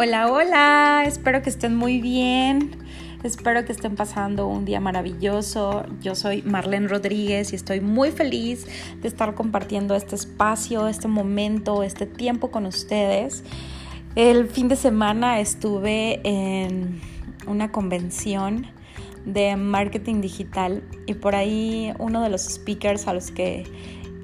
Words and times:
Hola, 0.00 0.30
hola, 0.30 1.02
espero 1.08 1.42
que 1.42 1.50
estén 1.50 1.74
muy 1.74 2.00
bien. 2.00 2.70
Espero 3.24 3.64
que 3.64 3.72
estén 3.72 3.96
pasando 3.96 4.46
un 4.46 4.64
día 4.64 4.78
maravilloso. 4.78 5.86
Yo 6.00 6.14
soy 6.14 6.42
Marlene 6.42 6.86
Rodríguez 6.86 7.52
y 7.52 7.56
estoy 7.56 7.80
muy 7.80 8.12
feliz 8.12 8.68
de 9.02 9.08
estar 9.08 9.34
compartiendo 9.34 9.96
este 9.96 10.14
espacio, 10.14 10.86
este 10.86 11.08
momento, 11.08 11.82
este 11.82 12.06
tiempo 12.06 12.52
con 12.52 12.64
ustedes. 12.66 13.42
El 14.14 14.46
fin 14.46 14.68
de 14.68 14.76
semana 14.76 15.40
estuve 15.40 16.20
en 16.22 17.00
una 17.48 17.72
convención 17.72 18.68
de 19.24 19.56
marketing 19.56 20.20
digital 20.20 20.84
y 21.06 21.14
por 21.14 21.34
ahí 21.34 21.92
uno 21.98 22.22
de 22.22 22.28
los 22.28 22.42
speakers 22.42 23.08
a 23.08 23.14
los 23.14 23.32
que 23.32 23.64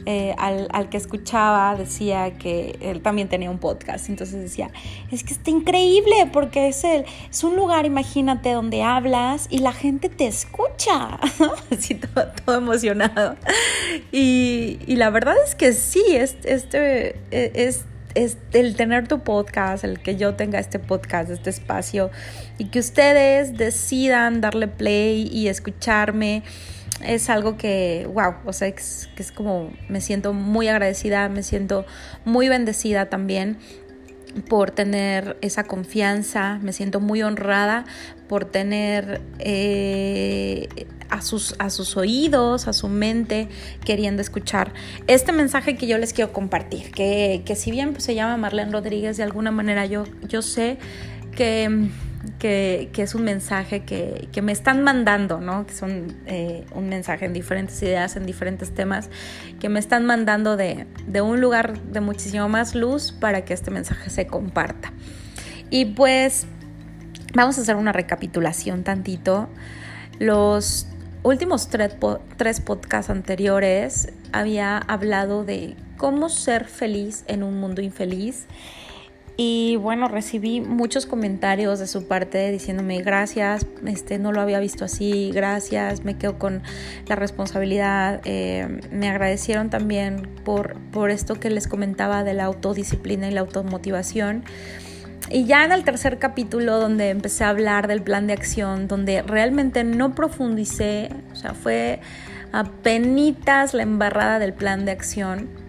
eh, 0.07 0.35
al, 0.39 0.89
que 0.91 0.97
escuchaba 0.97 1.75
decía 1.77 2.37
que 2.39 2.79
él 2.81 3.01
también 3.01 3.29
tenía 3.29 3.51
un 3.51 3.59
podcast. 3.59 4.09
Entonces 4.09 4.41
decía, 4.41 4.71
es 5.11 5.25
que 5.25 5.33
está 5.33 5.51
increíble 5.51 6.29
porque 6.33 6.69
es, 6.69 6.85
el, 6.85 7.05
es 7.31 7.45
un 7.45 7.57
lugar, 7.57 7.87
imagínate, 7.87 8.53
donde 8.53 8.83
hablas 8.83 9.47
y 9.51 9.59
la 9.59 9.73
gente 9.73 10.09
te 10.09 10.27
escucha. 10.27 11.19
Así 11.71 11.95
todo, 11.95 12.57
emocionado. 12.57 13.37
Y, 14.13 14.79
la 14.89 15.11
verdad 15.11 15.35
es 15.47 15.55
que 15.55 15.73
sí, 15.73 16.05
es, 16.11 16.37
este, 16.45 17.17
e, 17.31 17.53
es, 17.55 17.85
es 18.15 18.37
el 18.53 18.77
tener 18.77 19.09
tu 19.09 19.21
podcast, 19.21 19.85
el 19.85 20.01
que 20.01 20.17
yo 20.17 20.35
tenga 20.35 20.59
este 20.59 20.79
podcast, 20.79 21.31
este 21.31 21.51
espacio 21.51 22.11
y 22.59 22.67
que 22.67 22.79
ustedes 22.79 23.57
decidan 23.57 24.41
darle 24.41 24.69
play 24.69 25.29
y 25.33 25.49
escucharme 25.49 26.43
es 27.05 27.31
algo 27.31 27.57
que, 27.57 28.09
wow, 28.13 28.35
o 28.45 28.53
sea, 28.53 28.69
es, 28.69 29.09
que 29.15 29.23
es 29.23 29.33
como, 29.33 29.73
me 29.89 30.01
siento 30.01 30.33
muy 30.33 30.69
agradecida, 30.69 31.29
me 31.29 31.43
siento 31.43 31.87
muy 32.25 32.49
bendecida 32.49 33.07
también 33.07 33.59
por 34.49 34.71
tener 34.71 35.37
esa 35.43 35.65
confianza, 35.65 36.59
me 36.63 36.73
siento 36.73 37.01
muy 37.01 37.23
honrada 37.23 37.85
por 38.29 38.45
tener 38.45 39.21
eh, 39.39 40.69
a, 41.09 41.23
sus, 41.23 41.55
a 41.59 41.71
sus 41.71 41.97
oídos, 41.97 42.67
a 42.67 42.73
su 42.73 42.89
mente, 42.89 43.49
queriendo 43.85 44.23
escuchar 44.23 44.73
este 45.07 45.33
mensaje 45.33 45.77
que 45.77 45.87
yo 45.87 45.99
les 45.99 46.13
quiero 46.13 46.33
compartir, 46.33 46.91
que, 46.91 47.43
que 47.45 47.55
si 47.55 47.71
bien 47.71 47.93
pues, 47.93 48.05
se 48.05 48.15
llama 48.15 48.37
Marlene 48.37 48.73
Rodríguez, 48.73 49.17
de 49.17 49.23
alguna 49.23 49.51
manera 49.51 49.87
yo, 49.87 50.05
yo 50.29 50.43
sé 50.43 50.79
que 51.37 51.89
que, 52.39 52.91
es 52.97 53.15
un 53.15 53.25
mensaje 53.25 53.85
que, 53.85 54.43
me 54.43 54.53
están 54.53 54.83
mandando, 54.83 55.41
¿no? 55.41 55.67
Que 55.67 55.75
son 55.75 56.17
eh, 56.27 56.65
un 56.75 56.89
mensaje 56.89 57.25
en 57.25 57.33
diferentes 57.33 57.83
ideas, 57.83 58.17
en 58.17 58.27
diferentes 58.27 58.75
temas, 58.75 59.11
que 59.61 59.69
me 59.69 59.79
están 59.79 60.05
mandando 60.07 60.57
de, 60.57 60.87
un 61.23 61.41
lugar 61.41 61.81
de 61.81 62.01
muchísimo 62.01 62.49
más 62.49 62.75
luz 62.75 63.13
para 63.13 63.45
que 63.45 63.55
este 63.55 63.71
mensaje 63.71 64.11
se 64.11 64.27
comparta. 64.27 64.93
Y 65.71 65.87
pues 65.87 66.47
vamos 67.35 67.59
a 67.59 67.63
hacer 67.63 67.77
una 67.77 67.93
recapitulación 67.93 68.85
tantito. 68.85 69.49
Los 70.19 70.87
últimos 71.23 71.69
tres, 71.69 71.97
tres 72.37 72.61
podcasts 72.61 73.11
anteriores 73.11 74.13
había 74.33 74.79
hablado 74.79 75.45
de 75.45 75.77
cómo 75.97 76.29
ser 76.29 76.67
feliz 76.67 77.25
en 77.29 77.43
un 77.43 77.59
mundo 77.59 77.81
infeliz 77.81 78.47
y 79.37 79.75
bueno, 79.77 80.07
recibí 80.07 80.61
muchos 80.61 81.07
comentarios 81.07 81.81
de 81.81 81.89
su 81.89 82.07
parte 82.07 82.53
diciéndome 82.53 83.03
gracias, 83.03 83.67
este 83.85 84.21
no 84.21 84.31
lo 84.31 84.41
había 84.41 84.61
visto 84.61 84.85
así, 84.85 85.33
gracias, 85.35 86.05
me 86.05 86.17
quedo 86.17 86.39
con 86.39 86.63
la 87.09 87.17
responsabilidad. 87.17 88.21
Eh, 88.25 88.81
me 88.93 89.09
agradecieron 89.09 89.71
también 89.71 90.29
por, 90.45 90.77
por 90.93 91.11
esto 91.11 91.41
que 91.41 91.51
les 91.51 91.67
comentaba 91.67 92.23
de 92.23 92.35
la 92.35 92.45
autodisciplina 92.45 93.27
y 93.27 93.33
la 93.33 93.41
automotivación. 93.41 94.45
Y 95.31 95.47
ya 95.47 95.65
en 95.65 95.73
el 95.73 95.83
tercer 95.83 96.19
capítulo 96.21 96.79
donde 96.79 97.09
empecé 97.09 97.43
a 97.43 97.49
hablar 97.49 97.89
del 97.89 98.03
plan 98.03 98.29
de 98.29 98.35
acción, 98.35 98.87
donde 98.87 99.23
realmente 99.23 99.83
no 99.83 100.15
profundicé, 100.15 101.09
o 101.33 101.35
sea, 101.35 101.55
fue 101.55 101.99
apenas 102.53 103.75
la 103.75 103.83
embarrada 103.83 104.39
del 104.39 104.53
plan 104.53 104.85
de 104.85 104.93
acción 104.93 105.64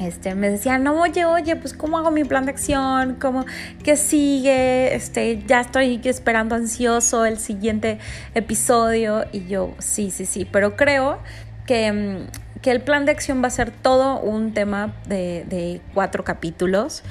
este, 0.00 0.34
me 0.34 0.48
decían, 0.48 0.84
no, 0.84 1.00
oye, 1.00 1.24
oye, 1.24 1.56
pues 1.56 1.74
cómo 1.74 1.98
hago 1.98 2.10
mi 2.10 2.24
plan 2.24 2.44
de 2.44 2.52
acción, 2.52 3.16
cómo, 3.20 3.44
qué 3.82 3.96
sigue, 3.96 4.94
este, 4.94 5.42
ya 5.46 5.60
estoy 5.60 6.00
esperando 6.04 6.54
ansioso 6.54 7.24
el 7.24 7.38
siguiente 7.38 7.98
episodio 8.34 9.24
y 9.32 9.46
yo, 9.46 9.74
sí, 9.78 10.10
sí, 10.10 10.24
sí, 10.24 10.46
pero 10.50 10.76
creo 10.76 11.18
que, 11.66 11.92
mm, 11.92 12.60
que 12.60 12.70
el 12.70 12.80
plan 12.80 13.06
de 13.06 13.12
acción 13.12 13.42
va 13.42 13.48
a 13.48 13.50
ser 13.50 13.70
todo 13.70 14.20
un 14.20 14.54
tema 14.54 14.94
de, 15.06 15.44
de 15.48 15.80
cuatro 15.94 16.24
capítulos. 16.24 17.02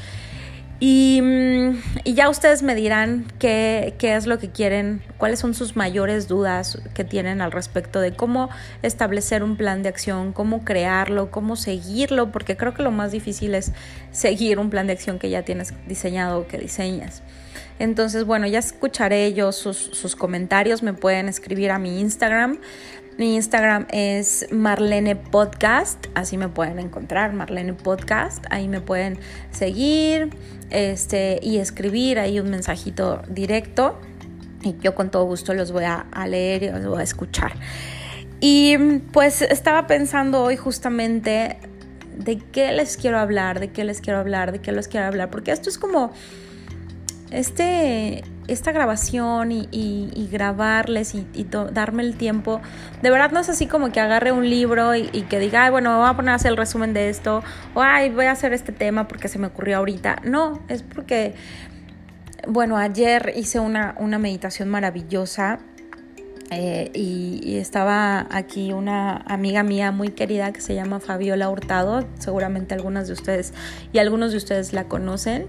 Mm, 0.80 1.72
y, 2.04 2.14
ya 2.14 2.30
ustedes 2.30 2.62
me 2.62 2.76
dirán 2.76 3.26
qué, 3.40 3.96
qué, 3.98 4.16
es 4.16 4.28
lo 4.28 4.38
que 4.38 4.52
quieren, 4.52 5.02
cuáles 5.18 5.40
son 5.40 5.56
sus 5.56 5.76
mayores 5.76 6.28
dudas 6.28 6.80
que 6.94 7.04
tienen 7.04 7.42
al 7.42 7.52
respecto 7.52 8.00
de 8.00 8.14
cómo 8.14 8.50
establecer 8.84 9.42
un 9.42 9.58
plan 9.58 9.82
de 9.82 9.90
acción, 9.90 10.34
cómo 10.34 10.64
crearlo, 10.64 11.32
cómo 11.32 11.56
seguirlo, 11.56 12.32
porque 12.32 12.58
creo 12.58 12.76
que 12.76 12.84
lo 12.84 12.92
más 12.92 13.12
difícil 13.12 13.56
es 13.56 13.72
seguir 14.12 14.60
un 14.60 14.70
plan 14.70 14.86
de 14.86 14.94
acción 14.94 15.18
que 15.18 15.32
ya 15.32 15.42
tienes 15.42 15.74
diseñado 15.88 16.42
o 16.42 16.48
que 16.48 16.60
diseñas. 16.60 17.24
Entonces, 17.80 18.24
bueno, 18.24 18.48
ya 18.48 18.60
escucharé 18.60 19.34
yo 19.34 19.52
sus, 19.52 19.78
sus 19.78 20.16
comentarios, 20.16 20.82
me 20.82 20.94
pueden 20.94 21.28
escribir 21.28 21.72
a 21.72 21.80
mi 21.80 22.00
Instagram. 22.00 22.60
Mi 23.18 23.36
Instagram 23.36 23.88
es 23.92 24.46
Marlene 24.52 25.16
Podcast, 25.16 26.06
así 26.14 26.38
me 26.38 26.50
pueden 26.50 26.78
encontrar, 26.78 27.34
Marlene 27.34 27.74
Podcast, 27.74 28.46
ahí 28.52 28.68
me 28.68 28.80
pueden 28.80 29.18
seguir 29.50 30.30
este, 30.70 31.40
y 31.42 31.58
escribir 31.58 32.20
ahí 32.20 32.40
un 32.40 32.52
mensajito 32.52 33.24
directo 33.28 34.00
y 34.62 34.78
yo 34.82 34.94
con 34.94 35.10
todo 35.10 35.24
gusto 35.24 35.56
los 35.56 35.72
voy 35.72 35.86
a, 35.86 36.06
leer 36.28 36.62
y 36.62 36.70
los 36.70 36.86
voy 36.86 37.00
a 37.00 37.04
escuchar. 37.04 37.54
Y 38.40 38.78
pues 39.12 39.42
estaba 39.42 39.88
pensando 39.88 40.44
hoy 40.44 40.56
justamente 40.56 41.58
de 42.20 42.38
qué 42.38 42.72
les 42.72 42.98
quiero 42.98 43.18
hablar, 43.18 43.60
de 43.60 43.72
qué 43.72 43.84
les 43.84 44.00
quiero 44.00 44.20
hablar, 44.20 44.52
de 44.52 44.60
qué 44.60 44.72
les 44.72 44.88
quiero 44.88 45.08
hablar, 45.08 45.32
porque 45.32 45.50
esto 45.50 45.72
es 45.72 45.80
como 45.80 46.12
este, 47.32 48.24
esta 48.48 48.72
grabación 48.72 49.52
y, 49.52 50.30
grabarles 50.32 51.16
y, 51.16 51.48
darme 51.72 52.04
el 52.04 52.16
tiempo, 52.18 52.62
de 53.02 53.10
verdad 53.10 53.32
no 53.32 53.40
es 53.40 53.50
así 53.50 53.68
como 53.68 53.92
que 53.92 54.00
agarre 54.00 54.32
un 54.32 54.50
libro 54.50 54.96
y, 54.96 55.08
que 55.30 55.40
diga, 55.40 55.66
Ay, 55.66 55.72
bueno, 55.72 55.98
voy 55.98 56.10
a 56.10 56.16
poner 56.16 56.32
a 56.32 56.36
hacer 56.36 56.52
el 56.52 56.58
resumen 56.58 56.94
de 56.94 57.10
esto, 57.10 57.44
o 57.74 57.82
ay, 57.82 58.10
voy 58.10 58.26
a 58.26 58.32
hacer 58.32 58.54
este 58.54 58.72
tema 58.72 59.08
porque 59.08 59.28
se 59.28 59.40
me 59.40 59.48
ocurrió 59.48 59.78
ahorita. 59.78 60.22
No, 60.24 60.62
es 60.70 60.84
porque, 60.84 61.36
bueno, 62.48 62.78
ayer 62.78 63.34
hice 63.36 63.60
una, 63.60 63.96
una 64.00 64.20
meditación 64.20 64.70
maravillosa. 64.70 65.60
Eh, 66.50 66.92
y, 66.94 67.58
estaba 67.58 68.26
aquí 68.32 68.72
una 68.72 69.18
amiga 69.28 69.64
mía 69.64 69.92
muy 69.92 70.12
querida 70.12 70.54
que 70.54 70.62
se 70.62 70.76
llama 70.76 71.02
Fabiola 71.02 71.50
Hurtado, 71.50 72.08
seguramente 72.20 72.74
algunas 72.74 73.08
de 73.08 73.14
ustedes 73.14 73.54
y 73.92 73.98
algunos 73.98 74.32
de 74.32 74.38
ustedes 74.38 74.72
la 74.72 74.86
conocen. 74.86 75.48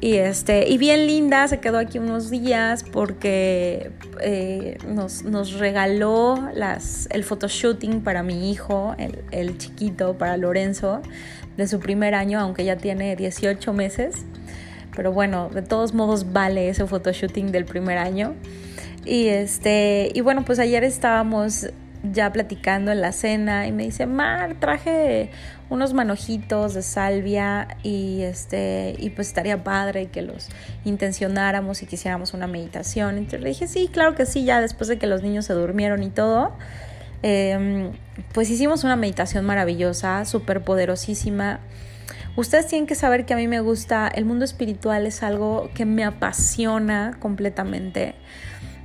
Y, 0.00 0.14
este, 0.16 0.66
y 0.66 0.78
bien 0.78 1.06
linda, 1.06 1.46
se 1.46 1.60
quedó 1.60 1.76
aquí 1.76 1.98
unos 1.98 2.30
días 2.30 2.84
porque 2.90 3.90
eh, 4.22 4.78
nos, 4.86 5.52
regaló 5.52 6.48
las, 6.54 7.06
el 7.10 7.22
photoshooting 7.22 8.00
para 8.00 8.22
mi 8.22 8.50
hijo, 8.50 8.94
el, 9.30 9.58
chiquito, 9.58 10.16
para 10.16 10.38
Lorenzo, 10.38 11.02
de 11.58 11.68
su 11.68 11.80
primer 11.80 12.14
año, 12.14 12.40
aunque 12.40 12.64
ya 12.64 12.76
tiene 12.76 13.14
18 13.14 13.74
meses. 13.74 14.24
Pero 14.96 15.12
bueno, 15.12 15.50
de 15.50 15.60
todos 15.60 15.92
modos 15.92 16.32
vale 16.32 16.70
ese 16.70 16.86
photoshooting 16.86 17.52
del 17.52 17.66
primer 17.66 17.98
año. 17.98 18.34
Y, 19.04 19.26
este, 19.26 20.10
y 20.14 20.22
bueno, 20.22 20.46
pues 20.46 20.58
ayer 20.60 20.82
estábamos 20.82 21.68
ya 22.02 22.32
platicando 22.32 22.92
en 22.92 23.00
la 23.00 23.12
cena 23.12 23.66
y 23.66 23.72
me 23.72 23.84
dice, 23.84 24.06
Mar, 24.06 24.56
traje 24.58 25.30
unos 25.68 25.92
manojitos 25.92 26.74
de 26.74 26.82
salvia 26.82 27.68
y 27.82 28.22
este 28.22 28.96
y 28.98 29.10
pues 29.10 29.28
estaría 29.28 29.62
padre 29.62 30.06
que 30.06 30.22
los 30.22 30.48
intencionáramos 30.84 31.82
y 31.82 31.86
quisiéramos 31.86 32.34
una 32.34 32.46
meditación. 32.46 33.18
Entonces 33.18 33.40
le 33.42 33.48
dije, 33.50 33.68
sí, 33.68 33.88
claro 33.92 34.14
que 34.14 34.26
sí, 34.26 34.44
ya 34.44 34.60
después 34.60 34.88
de 34.88 34.98
que 34.98 35.06
los 35.06 35.22
niños 35.22 35.44
se 35.44 35.52
durmieron 35.52 36.02
y 36.02 36.10
todo. 36.10 36.52
Em, 37.22 37.92
pues 38.32 38.48
hicimos 38.50 38.82
una 38.82 38.96
meditación 38.96 39.44
maravillosa, 39.44 40.24
súper 40.24 40.62
poderosísima. 40.62 41.60
Ustedes 42.36 42.66
tienen 42.68 42.86
que 42.86 42.94
saber 42.94 43.26
que 43.26 43.34
a 43.34 43.36
mí 43.36 43.46
me 43.46 43.60
gusta, 43.60 44.08
el 44.08 44.24
mundo 44.24 44.44
espiritual 44.44 45.06
es 45.06 45.22
algo 45.22 45.68
que 45.74 45.84
me 45.84 46.04
apasiona 46.04 47.16
completamente 47.20 48.14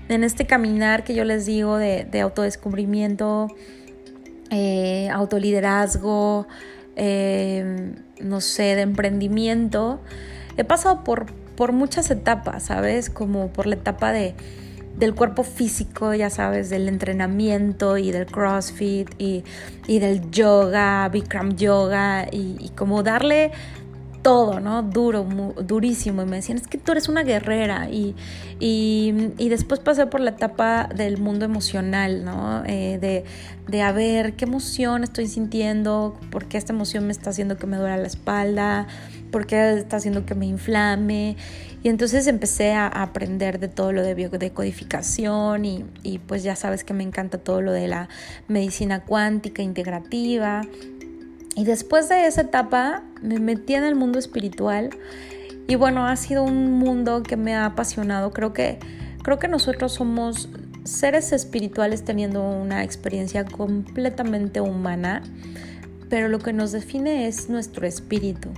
en 0.10 0.24
este 0.24 0.46
caminar 0.46 1.04
que 1.04 1.16
yo 1.16 1.24
les 1.24 1.46
digo 1.46 1.78
de, 1.78 2.22
autodescubrimiento, 2.22 3.48
eh, 4.52 5.10
autoliderazgo, 5.12 6.48
eh, 6.96 7.94
no 8.22 8.42
sé, 8.42 8.76
de 8.76 8.82
emprendimiento, 8.82 10.02
he 10.58 10.64
pasado 10.64 11.04
por, 11.04 11.26
por 11.56 11.72
muchas 11.72 12.12
etapas, 12.12 12.64
¿sabes? 12.64 13.10
Como 13.10 13.50
por 13.50 13.68
la 13.68 13.76
etapa 13.76 14.12
de, 14.12 14.36
del 14.98 15.16
cuerpo 15.16 15.44
físico, 15.44 16.14
ya 16.14 16.30
sabes, 16.30 16.70
del 16.70 16.88
entrenamiento 16.88 17.98
y 17.98 18.12
del 18.12 18.28
CrossFit 18.28 19.10
y, 19.18 19.44
del 19.88 20.30
yoga, 20.32 21.10
Bikram 21.10 21.56
yoga 21.56 22.28
y, 22.32 22.58
y 22.60 22.70
como 22.70 23.04
darle 23.04 23.52
todo, 24.26 24.60
¿no? 24.60 24.82
Duro, 24.82 25.24
durísimo. 25.24 26.24
Y 26.24 26.26
me 26.26 26.38
decían, 26.38 26.58
es 26.58 26.68
que 26.68 26.80
tú 26.80 26.94
eres 26.94 27.10
una 27.10 27.22
guerrera. 27.22 27.92
Y, 27.92 28.16
y, 28.60 29.50
después 29.50 29.80
pasé 29.80 30.08
por 30.08 30.20
la 30.20 30.32
etapa 30.32 30.90
del 30.96 31.20
mundo 31.20 31.46
emocional, 31.46 32.26
¿no? 32.26 32.64
Eh, 32.66 32.98
de, 33.00 33.24
de 33.68 33.82
a 33.84 33.92
ver 33.92 34.34
qué 34.34 34.46
emoción 34.46 35.04
estoy 35.04 35.28
sintiendo, 35.28 36.18
por 36.32 36.46
qué 36.48 36.58
esta 36.58 36.74
emoción 36.74 37.06
me 37.06 37.12
está 37.12 37.30
haciendo 37.30 37.58
que 37.58 37.68
me 37.68 37.78
duela 37.78 37.98
la 37.98 38.08
espalda, 38.08 38.88
por 39.32 39.46
qué 39.46 39.78
está 39.78 39.98
haciendo 39.98 40.26
que 40.26 40.34
me 40.34 40.48
inflame. 40.48 41.38
Y 41.84 41.90
entonces 41.90 42.26
empecé 42.26 42.74
a 42.74 42.88
aprender 42.88 43.60
de 43.60 43.68
todo 43.68 43.92
lo 43.92 44.02
de 44.02 44.16
biodecodificación 44.16 45.66
y, 45.66 45.86
y 46.02 46.18
pues 46.18 46.42
ya 46.42 46.56
sabes 46.56 46.84
que 46.84 46.96
me 46.96 47.04
encanta 47.04 47.38
todo 47.38 47.62
lo 47.62 47.72
de 47.72 47.88
la 47.88 48.10
medicina 48.48 49.04
cuántica 49.04 49.62
integrativa. 49.62 50.64
Y 51.56 51.64
después 51.64 52.10
de 52.10 52.28
esa 52.28 52.42
etapa 52.42 53.04
me 53.22 53.40
metí 53.40 53.76
en 53.76 53.86
el 53.86 53.96
mundo 53.96 54.20
espiritual 54.20 54.90
y 55.68 55.76
bueno, 55.76 56.06
ha 56.06 56.16
sido 56.16 56.44
un 56.44 56.74
mundo 56.74 57.24
que 57.24 57.38
me 57.38 57.56
ha 57.56 57.66
apasionado. 57.66 58.32
Creo 58.32 58.54
que, 58.54 58.78
creo 59.24 59.40
que 59.40 59.48
nosotros 59.48 59.94
somos 59.94 60.50
seres 60.84 61.32
espirituales 61.32 62.04
teniendo 62.04 62.44
una 62.44 62.84
experiencia 62.84 63.46
completamente 63.46 64.62
humana, 64.62 65.24
pero 66.10 66.28
lo 66.28 66.38
que 66.40 66.54
nos 66.54 66.72
define 66.72 67.28
es 67.28 67.50
nuestro 67.50 67.88
espíritu. 67.88 68.50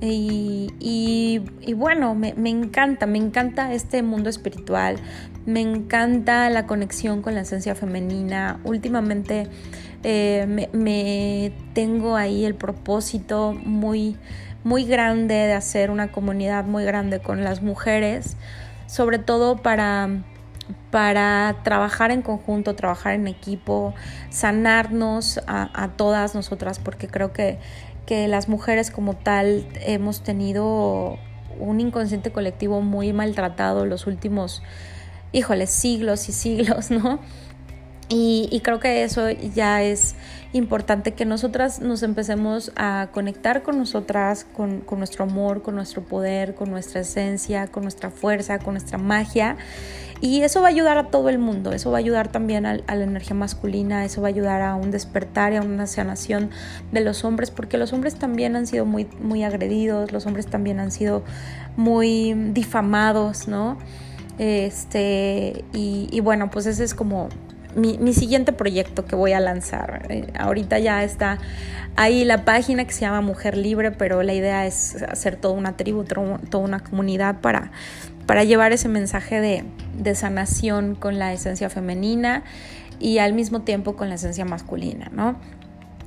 Y, 0.00 0.72
y, 0.80 1.74
bueno, 1.74 2.16
me, 2.16 2.34
me, 2.34 2.50
encanta, 2.50 3.06
me 3.06 3.18
encanta 3.18 3.72
este 3.72 4.02
mundo 4.02 4.30
espiritual, 4.30 4.96
me 5.46 5.60
encanta 5.60 6.50
la 6.50 6.66
conexión 6.66 7.22
con 7.22 7.36
la 7.36 7.42
esencia 7.42 7.76
femenina. 7.76 8.60
Últimamente 8.64 9.46
eh, 10.04 10.68
me, 10.72 11.52
tengo 11.74 12.16
ahí 12.16 12.44
el 12.44 12.54
propósito 12.54 13.52
muy, 13.64 14.16
muy 14.64 14.84
grande 14.84 15.34
de 15.34 15.52
hacer 15.52 15.90
una 15.90 16.10
comunidad 16.10 16.64
muy 16.64 16.84
grande 16.84 17.20
con 17.20 17.44
las 17.44 17.62
mujeres, 17.62 18.36
sobre 18.86 19.18
todo 19.18 19.56
para, 19.56 20.08
para 20.90 21.56
trabajar 21.62 22.10
en 22.10 22.22
conjunto, 22.22 22.74
trabajar 22.74 23.14
en 23.14 23.28
equipo, 23.28 23.94
sanarnos 24.30 25.40
a, 25.46 25.90
todas 25.96 26.34
nosotras, 26.34 26.78
porque 26.78 27.06
creo 27.06 27.32
que, 27.32 27.58
que 28.04 28.26
las 28.26 28.48
mujeres 28.48 28.90
como 28.90 29.14
tal 29.14 29.66
hemos 29.82 30.22
tenido 30.22 31.18
un 31.58 31.80
inconsciente 31.80 32.32
colectivo 32.32 32.80
muy 32.80 33.12
maltratado 33.12 33.86
los 33.86 34.06
últimos, 34.06 34.62
híjole, 35.32 35.66
siglos 35.66 36.28
y 36.28 36.32
siglos, 36.32 36.90
¿no? 36.90 37.20
Y, 38.08 38.60
creo 38.62 38.78
que 38.78 39.04
eso 39.04 39.30
ya 39.30 39.82
es 39.82 40.16
importante, 40.52 41.12
que 41.12 41.24
nosotras 41.24 41.80
nos 41.80 42.02
empecemos 42.02 42.70
a 42.76 43.08
conectar 43.10 43.62
con 43.62 43.78
nosotras, 43.78 44.44
con, 44.44 44.84
nuestro 44.98 45.24
amor, 45.24 45.62
con 45.62 45.76
nuestro 45.76 46.02
poder, 46.02 46.54
con 46.54 46.70
nuestra 46.70 47.00
esencia, 47.00 47.68
con 47.68 47.84
nuestra 47.84 48.10
fuerza, 48.10 48.58
con 48.58 48.74
nuestra 48.74 48.98
magia. 48.98 49.56
Y 50.20 50.42
eso 50.42 50.60
va 50.60 50.68
a 50.68 50.70
ayudar 50.70 50.98
a 50.98 51.08
todo 51.08 51.30
el 51.30 51.38
mundo, 51.38 51.72
eso 51.72 51.90
va 51.90 51.96
a 51.96 52.00
ayudar 52.00 52.30
también 52.30 52.66
a, 52.66 52.76
la 52.76 53.02
energía 53.02 53.34
masculina, 53.34 54.04
eso 54.04 54.20
va 54.20 54.28
a 54.28 54.30
ayudar 54.30 54.60
a 54.60 54.74
un 54.74 54.90
despertar 54.90 55.54
y 55.54 55.56
a 55.56 55.62
una 55.62 55.86
sanación 55.86 56.50
de 56.92 57.00
los 57.00 57.24
hombres, 57.24 57.50
porque 57.50 57.78
los 57.78 57.92
hombres 57.92 58.14
también 58.16 58.54
han 58.56 58.66
sido 58.66 58.84
muy, 58.84 59.08
muy 59.20 59.42
agredidos, 59.42 60.12
los 60.12 60.26
hombres 60.26 60.46
también 60.46 60.80
han 60.80 60.92
sido 60.92 61.24
muy 61.76 62.34
difamados, 62.34 63.48
¿no? 63.48 63.78
Este, 64.38 65.64
y, 65.72 66.08
y 66.12 66.20
bueno, 66.20 66.50
pues 66.50 66.66
ese 66.66 66.84
es 66.84 66.94
como 66.94 67.28
mi, 67.74 68.12
siguiente 68.12 68.52
proyecto 68.52 69.04
que 69.04 69.16
voy 69.16 69.32
a 69.32 69.40
lanzar. 69.40 70.06
Eh, 70.08 70.26
ahorita 70.38 70.78
ya 70.78 71.02
está 71.04 71.38
ahí 71.96 72.24
la 72.24 72.44
página 72.44 72.84
que 72.84 72.92
se 72.92 73.00
llama 73.00 73.20
Mujer 73.20 73.56
Libre, 73.56 73.90
pero 73.90 74.22
la 74.22 74.34
idea 74.34 74.66
es 74.66 75.02
hacer 75.02 75.36
toda 75.36 75.54
una 75.54 75.76
tribu, 75.76 76.04
toda 76.04 76.64
una 76.64 76.80
comunidad 76.80 77.40
para, 77.40 77.72
para 78.26 78.44
llevar 78.44 78.72
ese 78.72 78.88
mensaje 78.88 79.40
de, 79.40 79.64
de 79.98 80.14
sanación 80.14 80.94
con 80.94 81.18
la 81.18 81.32
esencia 81.32 81.70
femenina 81.70 82.44
y 82.98 83.18
al 83.18 83.32
mismo 83.32 83.62
tiempo 83.62 83.96
con 83.96 84.08
la 84.08 84.14
esencia 84.14 84.44
masculina, 84.44 85.10
¿no? 85.12 85.36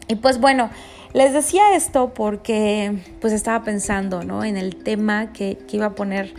Y 0.08 0.16
pues 0.16 0.40
bueno, 0.40 0.70
les 1.14 1.34
decía 1.34 1.76
esto 1.76 2.14
porque 2.14 3.04
pues 3.22 3.34
estaba 3.34 3.64
pensando, 3.64 4.24
¿no? 4.24 4.44
En 4.44 4.58
el 4.58 4.76
tema 4.76 5.34
que, 5.34 5.58
que 5.68 5.78
iba 5.78 5.88
a 5.88 5.96
poner 5.96 6.34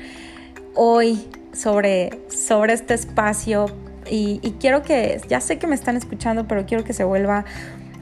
hoy 0.75 1.27
sobre, 1.53 2.21
sobre 2.29 2.75
este 2.75 2.95
espacio 2.95 3.67
y, 4.11 4.55
quiero 4.61 4.83
que, 4.83 5.21
ya 5.29 5.41
sé 5.41 5.59
que 5.59 5.67
me 5.67 5.75
están 5.75 5.97
escuchando, 5.97 6.47
pero 6.47 6.67
quiero 6.67 6.85
que 6.85 6.93
se 6.93 7.05
vuelva 7.05 7.45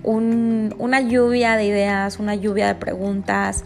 una 0.02 1.00
lluvia 1.00 1.56
de 1.56 1.64
ideas, 1.64 2.18
una 2.18 2.34
lluvia 2.34 2.66
de 2.66 2.74
preguntas. 2.74 3.64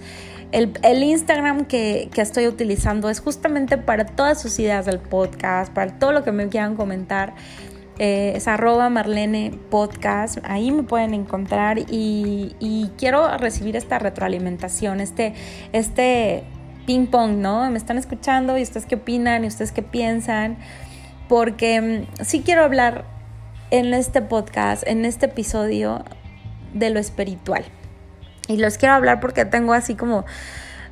El, 0.50 1.02
Instagram 1.02 1.66
que, 1.66 2.08
estoy 2.16 2.46
utilizando 2.46 3.10
es 3.10 3.20
justamente 3.20 3.76
para 3.76 4.06
todas 4.06 4.40
sus 4.40 4.58
ideas 4.58 4.86
del 4.86 4.98
podcast, 4.98 5.72
para 5.72 5.98
todo 5.98 6.12
lo 6.12 6.24
que 6.24 6.32
me 6.32 6.48
quieran 6.48 6.76
comentar. 6.76 7.34
Eh, 7.98 8.34
es 8.36 8.46
arroba 8.46 8.88
Marlene 8.90 9.58
Podcast, 9.70 10.38
ahí 10.44 10.70
me 10.70 10.84
pueden 10.84 11.14
encontrar 11.14 11.80
y, 11.80 12.54
y, 12.60 12.92
quiero 12.96 13.36
recibir 13.38 13.74
esta 13.74 13.98
retroalimentación, 13.98 15.00
este, 15.00 15.34
este 15.72 16.44
ping 16.86 17.06
pong, 17.06 17.38
¿no? 17.38 17.68
Me 17.72 17.76
están 17.76 17.98
escuchando 17.98 18.56
y 18.56 18.62
ustedes 18.62 18.86
qué 18.86 18.94
opinan 18.94 19.42
y 19.42 19.48
ustedes 19.48 19.72
qué 19.72 19.82
piensan 19.82 20.58
porque 21.28 21.80
mm, 21.80 22.24
sí 22.24 22.42
quiero 22.42 22.64
hablar 22.64 23.04
en 23.70 23.92
este 23.94 24.22
podcast, 24.22 24.86
en 24.86 25.04
este 25.04 25.26
episodio, 25.26 26.04
de 26.74 26.90
lo 26.90 26.98
espiritual. 26.98 27.64
Y 28.48 28.56
los 28.56 28.78
quiero 28.78 28.94
hablar 28.94 29.20
porque 29.20 29.44
tengo 29.44 29.74
así 29.74 29.94
como, 29.94 30.24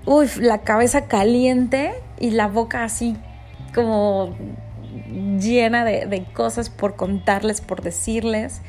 uy, 0.04 0.28
la 0.40 0.58
cabeza 0.58 1.06
caliente 1.06 1.94
y 2.18 2.30
la 2.30 2.48
boca 2.48 2.84
así 2.84 3.16
como 3.74 4.34
llena 5.38 5.84
de, 5.84 6.24
cosas 6.32 6.70
por 6.70 6.96
contarles, 6.96 7.60
por 7.60 7.82
decirles. 7.82 8.60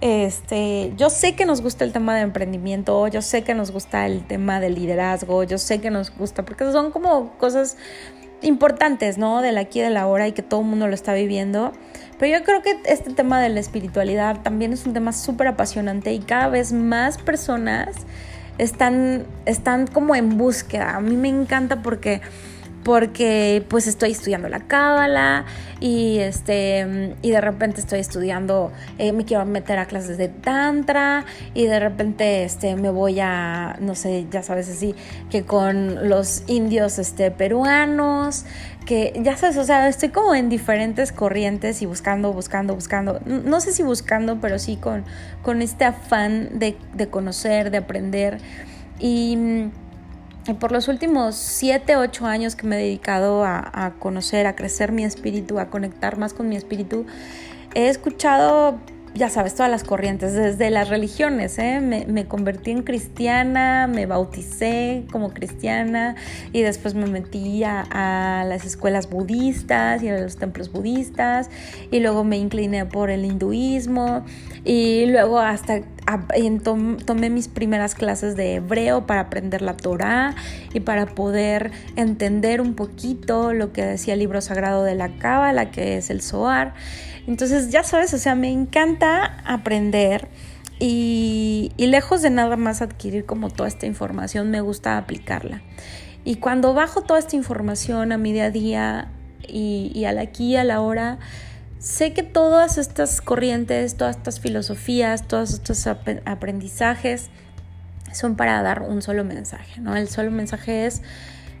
Este, 0.00 0.92
yo 0.96 1.10
sé 1.10 1.36
que 1.36 1.46
nos 1.46 1.62
gusta 1.62 1.84
el 1.84 1.92
tema 1.92 2.16
de 2.16 2.22
emprendimiento, 2.22 3.06
yo 3.06 3.22
sé 3.22 3.44
que 3.44 3.54
nos 3.54 3.70
gusta 3.70 4.06
el 4.06 4.26
tema 4.26 4.58
del 4.58 4.74
liderazgo, 4.74 5.44
yo 5.44 5.58
sé 5.58 5.80
que 5.80 5.90
nos 5.90 6.10
gusta, 6.10 6.44
porque 6.44 6.64
son 6.72 6.90
como 6.90 7.38
cosas 7.38 7.76
importantes, 8.42 9.18
¿no? 9.18 9.42
Del 9.42 9.58
aquí 9.58 9.80
y 9.80 9.82
de 9.82 9.90
la 9.90 10.06
hora 10.06 10.28
y 10.28 10.32
que 10.32 10.42
todo 10.42 10.60
el 10.60 10.66
mundo 10.66 10.88
lo 10.88 10.94
está 10.94 11.14
viviendo. 11.14 11.72
Pero 12.18 12.38
yo 12.38 12.44
creo 12.44 12.62
que 12.62 12.78
este 12.84 13.12
tema 13.12 13.40
de 13.40 13.48
la 13.48 13.60
espiritualidad 13.60 14.42
también 14.42 14.72
es 14.72 14.86
un 14.86 14.92
tema 14.92 15.12
súper 15.12 15.48
apasionante 15.48 16.12
y 16.12 16.20
cada 16.20 16.48
vez 16.48 16.72
más 16.72 17.18
personas 17.18 17.88
están, 18.58 19.26
están 19.46 19.86
como 19.86 20.14
en 20.14 20.38
búsqueda. 20.38 20.96
A 20.96 21.00
mí 21.00 21.16
me 21.16 21.28
encanta 21.28 21.82
porque 21.82 22.20
porque 22.84 23.64
pues 23.68 23.86
estoy 23.86 24.12
estudiando 24.12 24.48
la 24.48 24.60
cábala 24.60 25.44
y 25.80 26.18
este 26.18 27.14
y 27.22 27.30
de 27.30 27.40
repente 27.40 27.80
estoy 27.80 28.00
estudiando 28.00 28.72
eh, 28.98 29.12
me 29.12 29.24
quiero 29.24 29.44
meter 29.44 29.78
a 29.78 29.86
clases 29.86 30.18
de 30.18 30.28
tantra 30.28 31.24
y 31.54 31.66
de 31.66 31.80
repente 31.80 32.44
este 32.44 32.76
me 32.76 32.90
voy 32.90 33.20
a 33.20 33.76
no 33.80 33.94
sé 33.94 34.26
ya 34.30 34.42
sabes 34.42 34.68
así 34.68 34.94
que 35.30 35.44
con 35.44 36.08
los 36.08 36.44
indios 36.46 36.98
este 36.98 37.30
peruanos 37.30 38.44
que 38.86 39.12
ya 39.22 39.36
sabes 39.36 39.56
o 39.56 39.64
sea 39.64 39.88
estoy 39.88 40.08
como 40.08 40.34
en 40.34 40.48
diferentes 40.48 41.12
corrientes 41.12 41.82
y 41.82 41.86
buscando 41.86 42.32
buscando 42.32 42.74
buscando 42.74 43.20
no 43.24 43.60
sé 43.60 43.72
si 43.72 43.82
buscando 43.82 44.40
pero 44.40 44.58
sí 44.58 44.76
con 44.76 45.04
con 45.42 45.62
este 45.62 45.84
afán 45.84 46.58
de, 46.58 46.76
de 46.94 47.08
conocer 47.08 47.70
de 47.70 47.78
aprender 47.78 48.38
y 48.98 49.12
y 49.12 49.72
por 50.58 50.72
los 50.72 50.88
últimos 50.88 51.36
7, 51.36 51.96
8 51.96 52.26
años 52.26 52.56
que 52.56 52.66
me 52.66 52.76
he 52.76 52.82
dedicado 52.84 53.44
a, 53.44 53.94
conocer, 53.98 54.46
a 54.46 54.56
crecer 54.56 54.92
mi 54.92 55.04
espíritu, 55.04 55.58
a 55.58 55.70
conectar 55.70 56.18
más 56.18 56.34
con 56.34 56.48
mi 56.48 56.56
espíritu, 56.56 57.06
he 57.74 57.88
escuchado 57.88 58.78
ya 59.14 59.28
sabes, 59.28 59.54
todas 59.54 59.70
las 59.70 59.84
corrientes, 59.84 60.32
desde 60.32 60.70
las 60.70 60.88
religiones, 60.88 61.58
¿eh? 61.58 61.80
me, 61.80 62.26
convertí 62.26 62.70
en 62.70 62.82
cristiana, 62.82 63.86
me 63.86 64.06
bauticé 64.06 65.04
como 65.12 65.34
cristiana 65.34 66.16
y 66.52 66.62
después 66.62 66.94
me 66.94 67.06
metí 67.06 67.62
a, 67.62 68.44
las 68.48 68.64
escuelas 68.64 69.10
budistas 69.10 70.02
y 70.02 70.08
a 70.08 70.18
los 70.18 70.36
templos 70.36 70.72
budistas 70.72 71.50
y 71.90 72.00
luego 72.00 72.24
me 72.24 72.38
incliné 72.38 72.86
por 72.86 73.10
el 73.10 73.24
hinduismo 73.24 74.24
y 74.64 75.04
luego 75.06 75.38
hasta 75.40 75.82
tomé 77.06 77.30
mis 77.30 77.48
primeras 77.48 77.94
clases 77.94 78.36
de 78.36 78.56
hebreo 78.56 79.06
para 79.06 79.20
aprender 79.22 79.62
la 79.62 79.76
Torah 79.76 80.34
y 80.72 80.80
para 80.80 81.06
poder 81.06 81.70
entender 81.96 82.60
un 82.60 82.74
poquito 82.74 83.52
lo 83.52 83.72
que 83.72 83.84
decía 83.84 84.14
el 84.14 84.20
libro 84.20 84.40
sagrado 84.40 84.84
de 84.84 84.94
la 84.94 85.16
Cábala, 85.16 85.70
que 85.70 85.96
es 85.96 86.10
el 86.10 86.22
Zohar. 86.22 86.74
Entonces, 87.26 87.70
ya 87.70 87.84
sabes, 87.84 88.12
o 88.14 88.18
sea, 88.18 88.34
me 88.34 88.50
encanta 88.50 89.38
aprender 89.44 90.28
y, 90.84 91.70
lejos 91.78 92.22
de 92.22 92.30
nada 92.30 92.56
más 92.56 92.82
adquirir 92.82 93.24
como 93.24 93.50
toda 93.50 93.68
esta 93.68 93.86
información, 93.86 94.50
me 94.50 94.60
gusta 94.60 94.98
aplicarla. 94.98 95.62
Y 96.24 96.36
cuando 96.36 96.74
bajo 96.74 97.02
toda 97.02 97.20
esta 97.20 97.36
información 97.36 98.10
a 98.10 98.18
mi 98.18 98.32
día 98.32 98.46
a 98.46 98.50
día 98.50 99.12
y, 99.46 99.92
y 99.94 100.04
al 100.06 100.18
aquí 100.18 100.52
y 100.52 100.56
a 100.56 100.64
la 100.64 100.80
hora, 100.80 101.18
sé 101.82 102.12
que 102.12 102.22
todas 102.22 102.78
estas 102.78 103.20
corrientes, 103.20 103.96
todas 103.96 104.16
estas 104.16 104.38
filosofías, 104.38 105.26
todos 105.26 105.52
estos 105.52 105.86
aprendizajes 105.88 107.28
son 108.12 108.36
para 108.36 108.62
dar 108.62 108.82
un 108.82 109.02
solo 109.02 109.24
mensaje, 109.24 109.80
¿no? 109.80 109.96
El 109.96 110.08
solo 110.08 110.30
mensaje 110.30 110.86
es 110.86 111.02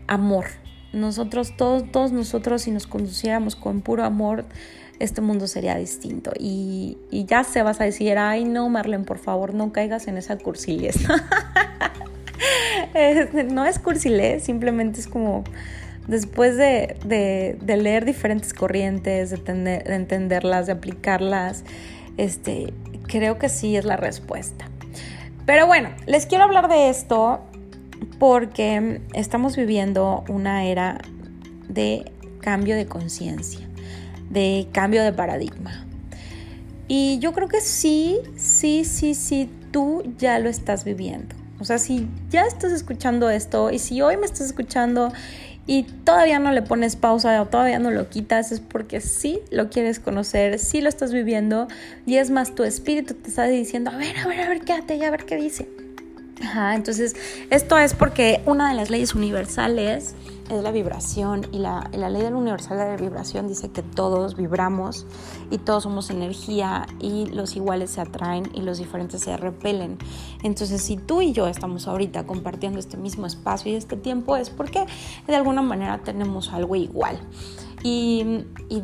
amor. 0.06 0.46
Nosotros, 0.92 1.56
todos, 1.56 1.90
todos 1.90 2.12
nosotros, 2.12 2.62
si 2.62 2.70
nos 2.70 2.86
conduciéramos 2.86 3.56
con 3.56 3.80
puro 3.80 4.04
amor, 4.04 4.44
este 5.00 5.22
mundo 5.22 5.48
sería 5.48 5.74
distinto. 5.74 6.30
Y, 6.38 6.98
ya 7.10 7.42
se 7.42 7.62
vas 7.62 7.80
a 7.80 7.84
decir, 7.84 8.16
ay 8.16 8.44
no, 8.44 8.68
Marlene, 8.68 9.04
por 9.04 9.18
favor, 9.18 9.54
no 9.54 9.72
caigas 9.72 10.06
en 10.06 10.18
esa 10.18 10.38
cursiles. 10.38 11.00
no 13.50 13.64
es 13.66 13.80
cursiles, 13.80 14.44
simplemente 14.44 15.00
es 15.00 15.08
como 15.08 15.42
después 16.06 16.56
de, 16.56 17.58
leer 17.66 18.04
diferentes 18.04 18.54
corrientes, 18.54 19.30
de, 19.30 19.36
de, 19.36 19.94
entenderlas, 19.94 20.66
de 20.66 20.72
aplicarlas, 20.72 21.64
este, 22.16 22.72
creo 23.06 23.38
que 23.38 23.48
sí 23.48 23.76
es 23.76 23.84
la 23.84 23.96
respuesta. 23.96 24.66
Pero 25.46 25.66
bueno, 25.66 25.90
les 26.06 26.26
quiero 26.26 26.44
hablar 26.44 26.68
de 26.68 26.88
esto 26.88 27.40
porque 28.18 29.00
estamos 29.14 29.56
viviendo 29.56 30.24
una 30.28 30.64
era 30.64 31.00
de 31.68 32.12
cambio 32.40 32.76
de 32.76 32.86
conciencia, 32.86 33.66
de 34.30 34.68
cambio 34.72 35.02
de 35.02 35.12
paradigma. 35.12 35.86
Y 36.88 37.18
yo 37.20 37.32
creo 37.32 37.48
que 37.48 37.60
sí, 37.60 38.18
sí, 38.36 38.84
sí, 38.84 39.14
sí, 39.14 39.50
tú 39.70 40.02
ya 40.18 40.38
lo 40.38 40.48
estás 40.48 40.84
viviendo. 40.84 41.34
O 41.58 41.64
sea, 41.64 41.78
si 41.78 42.08
ya 42.28 42.42
estás 42.42 42.72
escuchando 42.72 43.30
esto 43.30 43.70
y 43.70 43.78
si 43.78 44.02
hoy 44.02 44.16
me 44.16 44.26
estás 44.26 44.42
escuchando 44.42 45.12
y 45.66 45.84
todavía 45.84 46.38
no 46.38 46.52
le 46.52 46.62
pones 46.62 46.96
pausa 46.96 47.40
o 47.40 47.46
todavía 47.46 47.78
no 47.78 47.90
lo 47.90 48.08
quitas, 48.08 48.52
es 48.52 48.60
porque 48.60 49.00
sí 49.00 49.40
lo 49.50 49.70
quieres 49.70 50.00
conocer, 50.00 50.58
sí 50.58 50.80
lo 50.80 50.88
estás 50.88 51.12
viviendo 51.12 51.68
y 52.06 52.16
es 52.16 52.30
más, 52.30 52.54
tu 52.54 52.64
espíritu 52.64 53.14
te 53.14 53.28
está 53.28 53.44
diciendo, 53.46 53.90
a 53.90 53.96
ver, 53.96 54.18
a 54.18 54.26
ver, 54.26 54.40
a 54.40 54.48
ver, 54.48 54.60
quédate 54.60 54.96
y 54.96 55.04
a 55.04 55.10
ver 55.10 55.24
qué 55.24 55.36
dice. 55.36 55.68
Ajá, 56.40 56.74
entonces 56.74 57.14
esto 57.50 57.78
es 57.78 57.94
porque 57.94 58.42
una 58.46 58.68
de 58.68 58.74
las 58.74 58.90
leyes 58.90 59.14
universales 59.14 60.14
es 60.50 60.62
la 60.62 60.70
vibración 60.70 61.46
y 61.52 61.58
la, 61.58 61.88
la 61.92 62.10
ley 62.10 62.22
del 62.22 62.34
universal 62.34 62.78
de 62.78 62.84
la 62.84 62.96
vibración 62.96 63.48
dice 63.48 63.70
que 63.70 63.82
todos 63.82 64.36
vibramos 64.36 65.06
y 65.50 65.58
todos 65.58 65.84
somos 65.84 66.10
energía 66.10 66.86
y 67.00 67.26
los 67.26 67.56
iguales 67.56 67.90
se 67.90 68.00
atraen 68.00 68.50
y 68.54 68.62
los 68.62 68.78
diferentes 68.78 69.20
se 69.20 69.36
repelen. 69.36 69.98
Entonces 70.42 70.82
si 70.82 70.96
tú 70.96 71.22
y 71.22 71.32
yo 71.32 71.46
estamos 71.46 71.86
ahorita 71.86 72.26
compartiendo 72.26 72.78
este 72.78 72.96
mismo 72.96 73.26
espacio 73.26 73.72
y 73.72 73.76
este 73.76 73.96
tiempo 73.96 74.36
es 74.36 74.50
porque 74.50 74.84
de 75.26 75.36
alguna 75.36 75.62
manera 75.62 75.98
tenemos 76.02 76.52
algo 76.52 76.76
igual. 76.76 77.18
Y, 77.82 78.44
y 78.68 78.82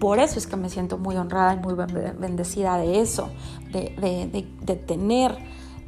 por 0.00 0.18
eso 0.18 0.38
es 0.38 0.46
que 0.46 0.56
me 0.56 0.68
siento 0.70 0.98
muy 0.98 1.16
honrada 1.16 1.54
y 1.54 1.58
muy 1.58 1.74
bendecida 1.74 2.76
de 2.78 3.00
eso, 3.00 3.30
de, 3.72 3.94
de, 4.00 4.46
de 4.62 4.76
tener 4.76 5.36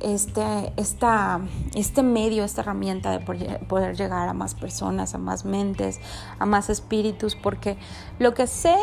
este, 0.02 0.72
esta, 0.76 1.40
este 1.74 2.02
medio, 2.02 2.44
esta 2.44 2.62
herramienta 2.62 3.10
de 3.10 3.20
poder 3.20 3.96
llegar 3.96 4.28
a 4.28 4.32
más 4.32 4.54
personas, 4.54 5.14
a 5.14 5.18
más 5.18 5.44
mentes, 5.44 6.00
a 6.38 6.46
más 6.46 6.70
espíritus, 6.70 7.36
porque 7.36 7.78
lo 8.18 8.34
que 8.34 8.46
sé 8.46 8.76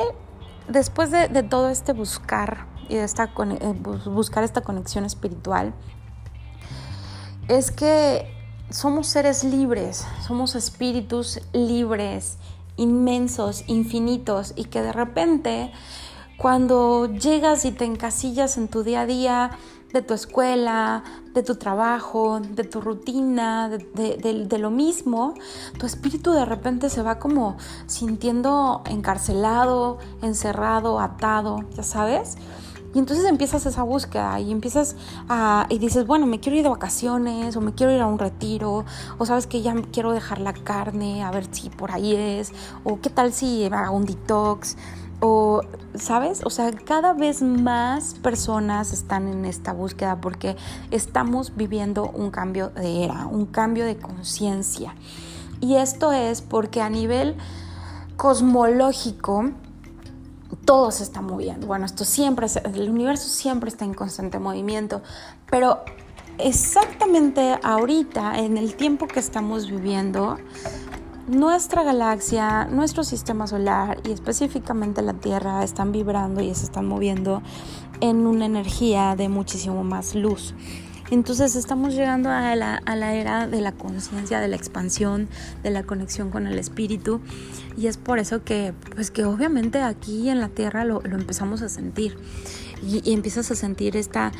después 0.67 1.11
de, 1.11 1.27
todo 1.43 1.69
este 1.69 1.93
buscar 1.93 2.67
y 2.87 2.95
de 2.95 3.03
esta, 3.03 3.25
eh, 3.25 3.75
buscar 4.05 4.43
esta 4.43 4.61
conexión 4.61 5.05
espiritual, 5.05 5.73
es 7.47 7.71
que 7.71 8.31
somos 8.69 9.07
seres 9.07 9.43
libres, 9.43 10.05
somos 10.25 10.55
espíritus 10.55 11.41
libres, 11.51 12.37
inmensos, 12.77 13.63
infinitos, 13.67 14.53
y 14.55 14.65
que 14.65 14.81
de 14.81 14.93
repente 14.93 15.71
cuando 16.37 17.07
llegas 17.07 17.65
y 17.65 17.71
te 17.71 17.83
encasillas 17.83 18.57
en 18.57 18.69
tu 18.69 18.83
día 18.83 19.01
a 19.01 19.05
día, 19.05 19.51
de 19.93 20.01
tu 20.01 20.13
escuela, 20.13 21.03
de 21.33 21.43
tu 21.43 21.55
trabajo, 21.55 22.39
de 22.39 22.63
tu 22.63 22.81
rutina, 22.81 23.69
de, 23.69 24.57
lo 24.59 24.69
mismo, 24.69 25.33
tu 25.77 25.85
espíritu 25.85 26.31
de 26.31 26.45
repente 26.45 26.89
se 26.89 27.01
va 27.01 27.19
como 27.19 27.57
sintiendo 27.87 28.83
encarcelado, 28.85 29.97
encerrado, 30.21 30.99
atado, 30.99 31.63
ya 31.75 31.83
sabes. 31.83 32.37
Y 32.93 32.97
entonces 32.97 33.25
empiezas 33.25 33.67
esa 33.67 33.83
búsqueda 33.83 34.39
y 34.39 34.51
empiezas 34.51 34.95
a, 35.27 35.67
y 35.69 35.77
dices, 35.77 36.07
bueno, 36.07 36.25
me 36.25 36.39
quiero 36.39 36.57
ir 36.57 36.63
de 36.63 36.69
vacaciones 36.69 37.55
o 37.55 37.61
me 37.61 37.73
quiero 37.73 37.93
ir 37.93 38.01
a 38.01 38.07
un 38.07 38.17
retiro 38.17 38.83
o 39.19 39.25
sabes 39.27 39.45
que 39.45 39.61
ya 39.61 39.75
quiero 39.91 40.11
dejar 40.11 40.39
la 40.39 40.53
carne, 40.53 41.23
a 41.23 41.29
ver 41.29 41.47
si 41.51 41.69
por 41.69 41.91
ahí 41.91 42.15
es, 42.15 42.51
o 42.83 42.99
qué 42.99 43.11
tal 43.11 43.31
si 43.31 43.65
hago 43.65 43.95
un 43.95 44.05
detox 44.05 44.75
o, 45.19 45.61
¿sabes? 45.95 46.41
O 46.45 46.49
sea, 46.49 46.71
cada 46.71 47.13
vez 47.13 47.41
más 47.41 48.13
personas 48.15 48.93
están 48.93 49.27
en 49.27 49.45
esta 49.45 49.73
búsqueda 49.73 50.21
porque 50.21 50.55
estamos 50.91 51.55
viviendo 51.55 52.09
un 52.09 52.31
cambio 52.31 52.69
de 52.69 53.03
era, 53.03 53.25
un 53.25 53.45
cambio 53.45 53.85
de 53.85 53.97
conciencia. 53.97 54.95
Y 55.61 55.75
esto 55.75 56.11
es 56.13 56.41
porque 56.41 56.81
a 56.81 56.89
nivel 56.89 57.35
cosmológico, 58.15 59.51
todo 60.65 60.91
se 60.91 61.03
está 61.03 61.21
moviendo. 61.21 61.67
Bueno, 61.67 61.85
esto 61.85 62.05
siempre, 62.05 62.47
el 62.73 62.89
universo 62.89 63.27
siempre 63.29 63.69
está 63.69 63.85
en 63.85 63.93
constante 63.93 64.39
movimiento, 64.39 65.01
pero 65.49 65.79
exactamente 66.37 67.57
ahorita, 67.63 68.39
en 68.39 68.57
el 68.57 68.75
tiempo 68.75 69.07
que 69.07 69.19
estamos 69.19 69.69
viviendo, 69.69 70.37
nuestra 71.29 71.83
galaxia, 71.83 72.65
nuestro 72.65 73.03
sistema 73.03 73.45
solar 73.45 74.01
y 74.03 74.11
específicamente 74.11 75.01
la 75.01 75.13
Tierra 75.13 75.63
están 75.63 75.91
vibrando 75.91 76.41
y 76.41 76.53
se 76.55 76.65
están 76.65 76.87
moviendo 76.87 77.43
en 78.01 78.25
una 78.25 78.45
energía 78.45 79.15
de 79.15 79.29
muchísimo 79.29 79.83
más 79.83 80.15
luz. 80.15 80.55
Entonces 81.11 81.55
estamos 81.55 81.93
llegando 81.93 82.29
a 82.29 82.55
la, 82.55 82.81
era 83.13 83.47
de 83.47 83.61
la 83.61 83.71
conciencia, 83.71 84.39
de 84.39 84.47
la 84.47 84.55
expansión, 84.55 85.27
de 85.63 85.71
la 85.71 85.83
conexión 85.83 86.29
con 86.29 86.47
el 86.47 86.57
espíritu 86.59 87.19
y 87.77 87.87
es 87.87 87.97
por 87.97 88.19
eso 88.19 88.43
que, 88.43 88.73
pues 88.95 89.11
que 89.11 89.25
obviamente 89.25 89.81
aquí 89.81 90.29
en 90.29 90.39
la 90.39 90.49
Tierra 90.49 90.83
lo, 90.83 91.03
empezamos 91.03 91.61
a 91.61 91.69
sentir 91.69 92.17
y, 92.83 93.13
empiezas 93.13 93.49
a 93.51 93.55
sentir 93.55 93.97
esta 93.97 94.31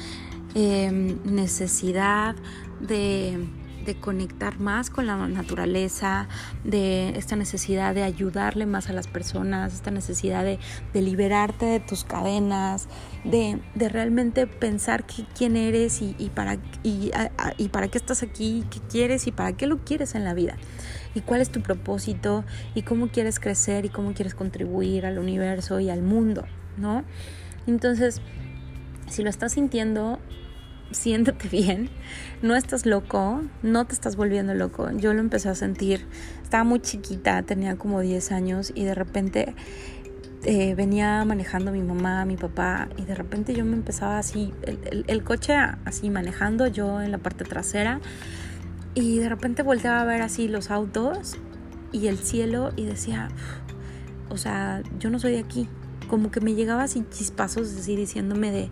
eh, 0.55 1.17
necesidad 1.23 2.35
de 2.79 3.47
de 3.85 3.95
conectar 3.95 4.59
más 4.59 4.89
con 4.89 5.07
la 5.07 5.15
naturaleza, 5.27 6.27
de 6.63 7.09
esta 7.17 7.35
necesidad 7.35 7.95
de 7.95 8.03
ayudarle 8.03 8.65
más 8.65 8.89
a 8.89 8.93
las 8.93 9.07
personas, 9.07 9.73
esta 9.73 9.91
necesidad 9.91 10.43
de, 10.43 10.59
liberarte 10.93 11.65
de 11.65 11.79
tus 11.79 12.03
cadenas, 12.03 12.87
de, 13.23 13.59
realmente 13.75 14.47
pensar 14.47 15.05
quién 15.35 15.55
eres 15.55 16.01
y, 16.01 16.31
para, 16.33 16.57
y, 16.83 17.11
para 17.69 17.87
qué 17.87 17.97
estás 17.97 18.23
aquí, 18.23 18.65
qué 18.69 18.79
quieres 18.89 19.27
y 19.27 19.31
para 19.31 19.53
qué 19.53 19.67
lo 19.67 19.79
quieres 19.79 20.15
en 20.15 20.23
la 20.23 20.33
vida. 20.33 20.57
Y 21.15 21.21
cuál 21.21 21.41
es 21.41 21.49
tu 21.49 21.61
propósito 21.61 22.45
y 22.75 22.83
cómo 22.83 23.07
quieres 23.09 23.39
crecer 23.39 23.85
y 23.85 23.89
cómo 23.89 24.13
quieres 24.13 24.35
contribuir 24.35 25.05
al 25.05 25.17
universo 25.17 25.79
y 25.79 25.89
al 25.89 26.03
mundo, 26.03 26.45
¿no? 26.77 27.03
Entonces, 27.65 28.21
si 29.09 29.23
lo 29.23 29.29
estás 29.29 29.53
sintiendo, 29.53 30.19
siéntate 30.91 31.47
bien, 31.49 31.89
no 32.41 32.55
estás 32.55 32.85
loco, 32.85 33.41
no 33.63 33.85
te 33.85 33.93
estás 33.93 34.15
volviendo 34.15 34.53
loco. 34.53 34.89
Yo 34.91 35.13
lo 35.13 35.19
empecé 35.19 35.49
a 35.49 35.55
sentir, 35.55 36.05
estaba 36.43 36.63
muy 36.63 36.79
chiquita, 36.79 37.41
tenía 37.43 37.77
como 37.77 38.01
10 38.01 38.31
años 38.31 38.71
y 38.73 38.83
de 38.83 38.95
repente 38.95 39.55
eh, 40.43 40.73
venía 40.75 41.23
manejando 41.25 41.71
mi 41.71 41.81
mamá, 41.81 42.23
mi 42.25 42.37
papá 42.37 42.87
y 42.97 43.03
de 43.03 43.13
repente 43.13 43.53
yo 43.53 43.65
me 43.65 43.73
empezaba 43.73 44.17
así, 44.17 44.53
el, 44.63 45.23
coche 45.23 45.53
así 45.53 46.09
manejando, 46.09 46.67
yo 46.67 47.01
en 47.01 47.11
la 47.11 47.17
parte 47.17 47.43
trasera 47.43 47.99
y 48.95 49.19
de 49.19 49.29
repente 49.29 49.63
volteaba 49.63 50.01
a 50.01 50.05
ver 50.05 50.21
así 50.21 50.47
los 50.47 50.71
autos 50.71 51.37
y 51.91 52.07
el 52.07 52.17
cielo 52.17 52.71
y 52.75 52.85
decía, 52.85 53.29
o 54.29 54.37
sea, 54.37 54.81
yo 54.99 55.09
no 55.09 55.19
soy 55.19 55.33
de 55.33 55.39
aquí. 55.39 55.67
Como 56.07 56.31
que 56.31 56.41
me 56.41 56.55
llegaba 56.55 56.83
así 56.83 57.05
chispazos 57.11 57.71
así 57.75 57.95
diciéndome 57.95 58.51
de 58.51 58.69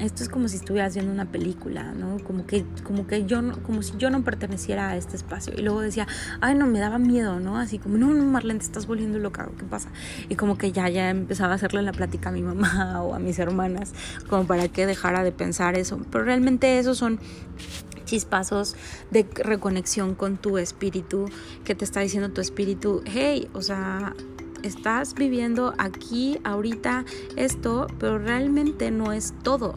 esto 0.00 0.22
es 0.22 0.28
como 0.28 0.48
si 0.48 0.56
estuvieras 0.56 0.94
viendo 0.94 1.12
una 1.12 1.26
película, 1.26 1.92
¿no? 1.92 2.18
Como 2.24 2.46
que, 2.46 2.64
como 2.84 3.06
que 3.06 3.26
yo, 3.26 3.42
no, 3.42 3.62
como 3.62 3.82
si 3.82 3.96
yo 3.98 4.10
no 4.10 4.24
perteneciera 4.24 4.90
a 4.90 4.96
este 4.96 5.16
espacio. 5.16 5.52
Y 5.56 5.62
luego 5.62 5.80
decía, 5.80 6.06
ay, 6.40 6.54
no, 6.54 6.66
me 6.66 6.78
daba 6.78 6.98
miedo, 6.98 7.38
¿no? 7.38 7.58
Así 7.58 7.78
como, 7.78 7.98
no, 7.98 8.08
no, 8.08 8.24
Marlene, 8.24 8.60
te 8.60 8.66
estás 8.66 8.86
volviendo 8.86 9.18
loca, 9.18 9.48
¿qué 9.58 9.64
pasa? 9.64 9.90
Y 10.28 10.36
como 10.36 10.56
que 10.56 10.72
ya, 10.72 10.88
ya 10.88 11.10
empezaba 11.10 11.52
a 11.52 11.56
hacerle 11.56 11.82
la 11.82 11.92
plática 11.92 12.30
a 12.30 12.32
mi 12.32 12.42
mamá 12.42 13.02
o 13.04 13.14
a 13.14 13.18
mis 13.18 13.38
hermanas, 13.38 13.92
como 14.28 14.44
para 14.46 14.68
que 14.68 14.86
dejara 14.86 15.22
de 15.22 15.32
pensar 15.32 15.76
eso. 15.76 16.00
Pero 16.10 16.24
realmente 16.24 16.78
esos 16.78 16.96
son 16.96 17.20
chispazos 18.04 18.76
de 19.10 19.26
reconexión 19.34 20.14
con 20.14 20.36
tu 20.36 20.58
espíritu, 20.58 21.26
que 21.64 21.74
te 21.74 21.84
está 21.84 22.00
diciendo 22.00 22.30
tu 22.30 22.40
espíritu, 22.40 23.02
hey, 23.04 23.48
o 23.52 23.62
sea, 23.62 24.14
estás 24.62 25.14
viviendo 25.14 25.74
aquí, 25.78 26.38
ahorita, 26.44 27.04
esto, 27.36 27.86
pero 27.98 28.18
realmente 28.18 28.90
no 28.90 29.12
es 29.12 29.34
todo 29.42 29.74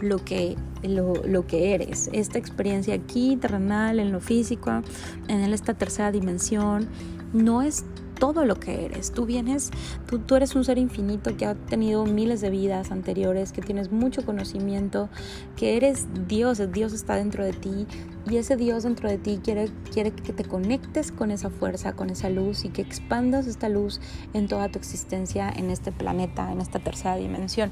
lo 0.00 0.18
que, 0.18 0.56
lo, 0.82 1.46
que 1.46 1.74
eres. 1.74 2.10
Esta 2.12 2.38
experiencia 2.38 2.94
aquí, 2.94 3.36
terrenal, 3.36 3.98
en 3.98 4.12
lo 4.12 4.20
físico, 4.20 4.82
en 5.28 5.40
esta 5.52 5.74
tercera 5.74 6.12
dimensión, 6.12 6.88
no 7.32 7.62
es 7.62 7.84
todo 8.18 8.44
lo 8.44 8.58
que 8.58 8.86
eres. 8.86 9.12
Tú 9.12 9.26
vienes, 9.26 9.70
tú, 10.06 10.18
tú 10.18 10.34
eres 10.34 10.54
un 10.54 10.64
ser 10.64 10.78
infinito 10.78 11.36
que 11.36 11.46
ha 11.46 11.54
tenido 11.54 12.04
miles 12.06 12.40
de 12.40 12.50
vidas 12.50 12.90
anteriores, 12.90 13.52
que 13.52 13.62
tienes 13.62 13.92
mucho 13.92 14.24
conocimiento, 14.24 15.08
que 15.56 15.76
eres 15.76 16.06
Dios, 16.26 16.60
Dios 16.72 16.92
está 16.92 17.16
dentro 17.16 17.44
de 17.44 17.52
ti 17.52 17.86
y 18.28 18.38
ese 18.38 18.56
Dios 18.56 18.82
dentro 18.82 19.08
de 19.08 19.18
ti 19.18 19.40
quiere, 19.42 19.70
quiere 19.92 20.10
que 20.10 20.32
te 20.32 20.44
conectes 20.44 21.12
con 21.12 21.30
esa 21.30 21.50
fuerza, 21.50 21.92
con 21.92 22.10
esa 22.10 22.28
luz 22.28 22.64
y 22.64 22.70
que 22.70 22.82
expandas 22.82 23.46
esta 23.46 23.68
luz 23.68 24.00
en 24.34 24.48
toda 24.48 24.68
tu 24.68 24.78
existencia 24.78 25.48
en 25.48 25.70
este 25.70 25.92
planeta, 25.92 26.50
en 26.50 26.60
esta 26.60 26.80
tercera 26.80 27.16
dimensión. 27.16 27.70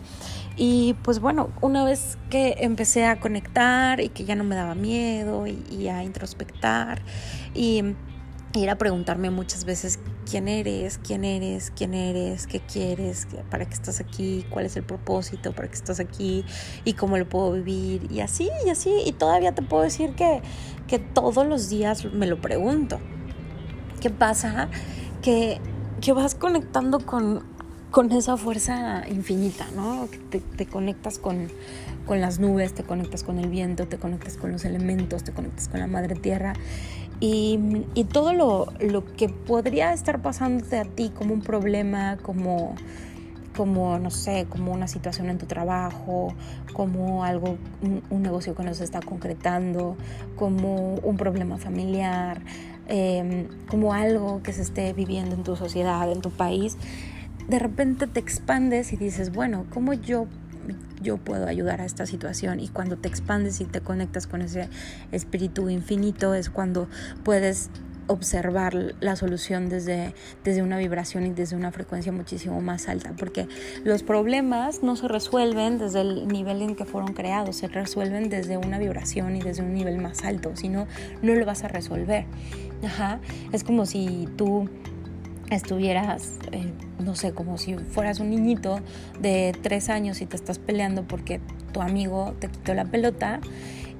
Y 0.56 0.94
pues 1.02 1.18
bueno, 1.18 1.50
una 1.60 1.84
vez 1.84 2.18
que 2.30 2.56
empecé 2.60 3.06
a 3.06 3.18
conectar 3.18 4.00
y 4.00 4.10
que 4.10 4.24
ya 4.24 4.36
no 4.36 4.44
me 4.44 4.54
daba 4.54 4.74
miedo 4.74 5.46
y, 5.46 5.64
y 5.70 5.88
a 5.88 6.04
introspectar 6.04 7.02
y 7.54 7.94
ir 8.60 8.70
a 8.70 8.78
preguntarme 8.78 9.30
muchas 9.30 9.64
veces 9.64 9.98
quién 10.28 10.48
eres, 10.48 10.98
quién 10.98 11.24
eres, 11.24 11.72
quién 11.74 11.94
eres, 11.94 12.46
qué 12.46 12.60
quieres, 12.60 13.26
para 13.50 13.66
qué 13.66 13.74
estás 13.74 14.00
aquí, 14.00 14.46
cuál 14.50 14.66
es 14.66 14.76
el 14.76 14.84
propósito, 14.84 15.52
para 15.52 15.68
qué 15.68 15.74
estás 15.74 16.00
aquí 16.00 16.44
y 16.84 16.94
cómo 16.94 17.18
lo 17.18 17.28
puedo 17.28 17.52
vivir 17.52 18.10
y 18.10 18.20
así 18.20 18.48
y 18.64 18.70
así. 18.70 18.92
Y 19.04 19.12
todavía 19.12 19.54
te 19.54 19.62
puedo 19.62 19.82
decir 19.82 20.14
que, 20.14 20.40
que 20.86 20.98
todos 20.98 21.46
los 21.46 21.68
días 21.68 22.04
me 22.12 22.26
lo 22.26 22.40
pregunto. 22.40 23.00
¿Qué 24.00 24.10
pasa? 24.10 24.68
Que, 25.22 25.60
que 26.00 26.12
vas 26.12 26.34
conectando 26.34 27.00
con, 27.00 27.42
con 27.90 28.12
esa 28.12 28.36
fuerza 28.36 29.04
infinita, 29.08 29.66
¿no? 29.74 30.08
Te, 30.30 30.40
te 30.40 30.66
conectas 30.66 31.18
con, 31.18 31.48
con 32.06 32.20
las 32.20 32.38
nubes, 32.38 32.74
te 32.74 32.84
conectas 32.84 33.24
con 33.24 33.38
el 33.38 33.48
viento, 33.48 33.88
te 33.88 33.98
conectas 33.98 34.36
con 34.36 34.52
los 34.52 34.64
elementos, 34.64 35.24
te 35.24 35.32
conectas 35.32 35.68
con 35.68 35.80
la 35.80 35.86
madre 35.86 36.14
tierra 36.14 36.52
y, 37.26 38.04
todo 38.12 38.34
lo, 38.34 38.66
que 39.16 39.30
podría 39.30 39.94
estar 39.94 40.20
pasándote 40.20 40.78
a 40.78 40.84
ti 40.84 41.08
como 41.08 41.32
un 41.32 41.40
problema, 41.40 42.18
como, 42.18 42.74
como, 43.56 43.98
no 43.98 44.10
sé, 44.10 44.46
como 44.50 44.72
una 44.72 44.88
situación 44.88 45.30
en 45.30 45.38
tu 45.38 45.46
trabajo, 45.46 46.34
como 46.74 47.24
algo, 47.24 47.56
un, 48.10 48.22
negocio 48.22 48.54
que 48.54 48.62
no 48.62 48.74
se 48.74 48.84
está 48.84 49.00
concretando, 49.00 49.96
como 50.36 50.96
un 50.96 51.16
problema 51.16 51.56
familiar, 51.56 52.42
em, 52.88 53.48
como 53.70 53.94
algo 53.94 54.42
que 54.42 54.52
se 54.52 54.60
esté 54.60 54.92
viviendo 54.92 55.34
en 55.34 55.44
tu 55.44 55.56
sociedad, 55.56 56.12
en 56.12 56.20
tu 56.20 56.30
país, 56.30 56.76
de 57.48 57.58
repente 57.58 58.06
te 58.06 58.20
expandes 58.20 58.92
y 58.92 58.96
dices, 58.96 59.32
bueno, 59.32 59.64
¿cómo 59.72 59.94
yo 59.94 60.26
yo 61.00 61.18
puedo 61.18 61.46
ayudar 61.46 61.80
a 61.80 61.84
esta 61.84 62.06
situación 62.06 62.60
y 62.60 62.68
cuando 62.68 62.96
te 62.96 63.08
expandes 63.08 63.60
y 63.60 63.64
te 63.64 63.80
conectas 63.80 64.26
con 64.26 64.42
ese 64.42 64.68
espíritu 65.12 65.68
infinito 65.68 66.34
es 66.34 66.50
cuando 66.50 66.88
puedes 67.24 67.70
observar 68.06 68.94
la 69.00 69.16
solución 69.16 69.68
desde, 69.68 70.14
desde 70.44 70.62
una 70.62 70.78
vibración 70.78 71.26
y 71.26 71.30
desde 71.30 71.56
una 71.56 71.72
frecuencia 71.72 72.12
muchísimo 72.12 72.60
más 72.60 72.88
alta, 72.88 73.14
porque 73.16 73.48
los 73.84 74.02
problemas 74.02 74.82
no 74.82 74.96
se 74.96 75.08
resuelven 75.08 75.78
desde 75.78 76.02
el 76.02 76.28
nivel 76.28 76.62
en 76.62 76.76
que 76.76 76.84
fueron 76.84 77.14
creados, 77.14 77.56
se 77.56 77.68
resuelven 77.68 78.28
desde 78.28 78.56
una 78.56 78.78
vibración 78.78 79.36
y 79.36 79.40
desde 79.40 79.62
un 79.62 79.72
nivel 79.72 79.98
más 79.98 80.24
alto, 80.24 80.54
si 80.54 80.68
no, 80.68 80.86
no 81.22 81.34
lo 81.34 81.46
vas 81.46 81.64
a 81.64 81.68
resolver. 81.68 82.26
Ajá. 82.84 83.20
Es 83.52 83.64
como 83.64 83.86
si 83.86 84.28
tú 84.36 84.68
estuvieras, 85.50 86.38
eh, 86.52 86.72
no 86.98 87.14
sé, 87.14 87.32
como 87.32 87.58
si 87.58 87.74
fueras 87.76 88.20
un 88.20 88.30
niñito 88.30 88.80
de 89.20 89.54
tres 89.62 89.88
años 89.88 90.20
y 90.20 90.26
te 90.26 90.36
estás 90.36 90.58
peleando 90.58 91.04
porque 91.04 91.40
tu 91.72 91.82
amigo 91.82 92.34
te 92.38 92.48
quitó 92.48 92.74
la 92.74 92.84
pelota 92.84 93.40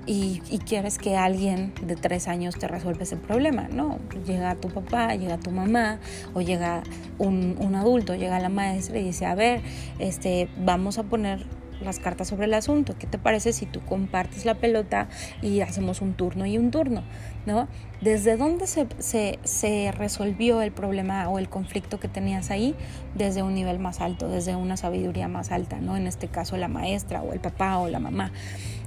y, 0.06 0.40
quieres 0.66 0.98
que 0.98 1.16
alguien 1.16 1.72
de 1.82 1.96
tres 1.96 2.28
años 2.28 2.56
te 2.56 2.68
resuelva 2.68 3.02
ese 3.02 3.16
problema, 3.16 3.68
¿no? 3.68 3.98
Llega 4.26 4.54
tu 4.54 4.68
papá, 4.68 5.14
llega 5.14 5.38
tu 5.38 5.50
mamá 5.50 5.98
o 6.34 6.40
llega 6.40 6.82
un, 7.18 7.56
un 7.58 7.74
adulto, 7.74 8.14
llega 8.14 8.38
la 8.38 8.50
maestra 8.50 8.98
y 8.98 9.04
dice, 9.04 9.26
a 9.26 9.34
ver, 9.34 9.62
este, 9.98 10.48
vamos 10.58 10.98
a 10.98 11.04
poner 11.04 11.46
las 11.80 11.98
cartas 11.98 12.28
sobre 12.28 12.46
el 12.46 12.54
asunto. 12.54 12.96
¿Qué 12.98 13.06
te 13.06 13.18
parece 13.18 13.52
si 13.52 13.66
tú 13.66 13.80
compartes 13.80 14.44
la 14.44 14.54
pelota 14.54 15.08
y 15.42 15.60
hacemos 15.60 16.00
un 16.00 16.14
turno 16.14 16.46
y 16.46 16.58
un 16.58 16.70
turno? 16.70 17.02
¿no? 17.46 17.68
¿Desde 18.00 18.36
dónde 18.36 18.66
se, 18.66 18.86
se, 18.98 19.38
se, 19.44 19.92
resolvió 19.92 20.62
el 20.62 20.72
problema 20.72 21.28
o 21.28 21.38
el 21.38 21.48
conflicto 21.48 22.00
que 22.00 22.08
tenías 22.08 22.50
ahí? 22.50 22.74
Desde 23.14 23.42
un 23.42 23.54
nivel 23.54 23.78
más 23.78 24.00
alto, 24.00 24.28
desde 24.28 24.56
una 24.56 24.76
sabiduría 24.76 25.28
más 25.28 25.50
alta, 25.50 25.78
¿no? 25.80 25.96
En 25.96 26.06
este 26.06 26.28
caso 26.28 26.56
la 26.56 26.68
maestra 26.68 27.22
o 27.22 27.32
el 27.32 27.40
papá 27.40 27.78
o 27.78 27.88
la 27.88 28.00
mamá. 28.00 28.32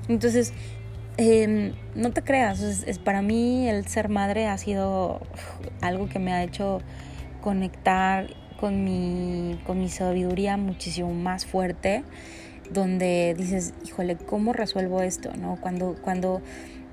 Entonces, 0.08 0.54
em, 1.17 1.73
no 1.95 2.12
te 2.12 2.21
creas, 2.21 2.62
es, 2.62 3.00
para 3.00 3.21
mí 3.21 3.67
el 3.67 3.88
ser 3.88 4.10
madre 4.10 4.47
ha 4.47 4.58
sido 4.58 5.21
algo 5.82 6.10
que 6.10 6.19
me 6.19 6.34
ha 6.34 6.43
hecho 6.43 6.82
conectar 7.41 8.28
con 8.60 8.84
mi, 8.84 9.60
con 9.65 9.80
mi 9.80 9.89
sabiduría 9.89 10.58
muchísimo 10.58 11.13
más 11.13 11.45
fuerte 11.45 12.04
donde 12.71 13.36
dices, 13.38 13.73
híjole, 13.86 14.15
¿cómo 14.17 14.53
resuelvo 14.53 15.01
esto? 15.01 15.32
¿No? 15.38 15.58
Cuando, 15.62 15.95
cuando 16.01 16.41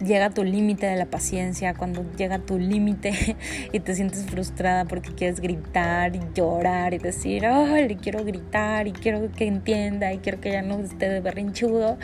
llega 0.02 0.30
tu 0.30 0.44
límite 0.44 0.86
de 0.86 0.96
la 0.96 1.06
paciencia, 1.06 1.74
cuando 1.74 2.04
llega 2.16 2.38
tu 2.38 2.58
límite 2.58 3.36
y 3.72 3.80
te 3.80 3.94
sientes 3.94 4.24
frustrada 4.26 4.84
porque 4.84 5.14
quieres 5.14 5.40
gritar 5.40 6.16
y 6.16 6.20
llorar 6.34 6.94
y 6.94 6.98
decir, 6.98 7.46
oh, 7.46 7.66
le 7.66 7.96
quiero 7.96 8.24
gritar 8.24 8.86
y 8.86 8.92
quiero 8.92 9.30
que 9.32 9.46
entienda 9.46 10.12
y 10.12 10.18
quiero 10.18 10.40
que 10.40 10.52
ya 10.52 10.62
no 10.62 10.80
esté 10.80 11.08
de 11.08 11.20
berrinchudo. 11.20 11.98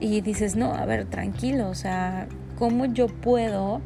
Y 0.00 0.20
dices, 0.20 0.56
no, 0.56 0.74
a 0.74 0.84
ver, 0.86 1.06
tranquilo, 1.06 1.68
o 1.68 1.74
sea, 1.74 2.26
¿cómo 2.58 2.86
yo 2.86 3.08
puedo 3.08 3.80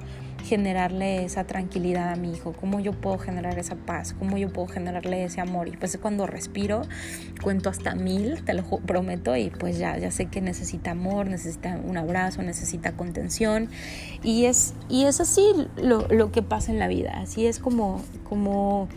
generarle 0.45 1.25
esa 1.25 1.45
tranquilidad 1.45 2.13
a 2.13 2.17
mi 2.17 2.33
hijo, 2.33 2.53
cómo 2.53 2.81
yo 2.81 2.93
puedo 2.93 3.19
generar 3.19 3.59
esa 3.59 3.77
paz, 3.77 4.15
cómo 4.19 4.39
yo 4.39 4.53
puedo 4.53 4.69
generarle 4.69 5.25
ese 5.25 5.41
amor. 5.41 5.69
Y 5.69 5.73
pues 5.73 5.97
cuando 6.01 6.27
respiro, 6.27 6.83
cuento 7.43 7.69
hasta 7.69 7.95
mil, 7.95 8.43
te 8.45 8.55
lo 8.55 8.65
prometo, 8.65 9.37
y 9.37 9.51
pues 9.51 9.79
ya, 9.79 9.99
ya 9.99 10.11
sé 10.11 10.27
que 10.27 10.41
necesita 10.41 10.93
amor, 10.93 11.27
necesita 11.27 11.79
un 11.85 11.97
abrazo, 11.97 12.43
necesita 12.43 12.93
contención. 12.93 13.69
Y 14.23 14.47
es, 14.47 14.75
y 14.89 15.05
es 15.05 15.21
así 15.21 15.45
lo, 15.77 16.07
lo 16.09 16.33
que 16.33 16.43
pasa 16.43 16.73
en 16.73 16.79
la 16.79 16.89
vida, 16.89 17.19
así 17.19 17.47
es 17.47 17.59
como, 17.59 18.01
como, 18.29 18.89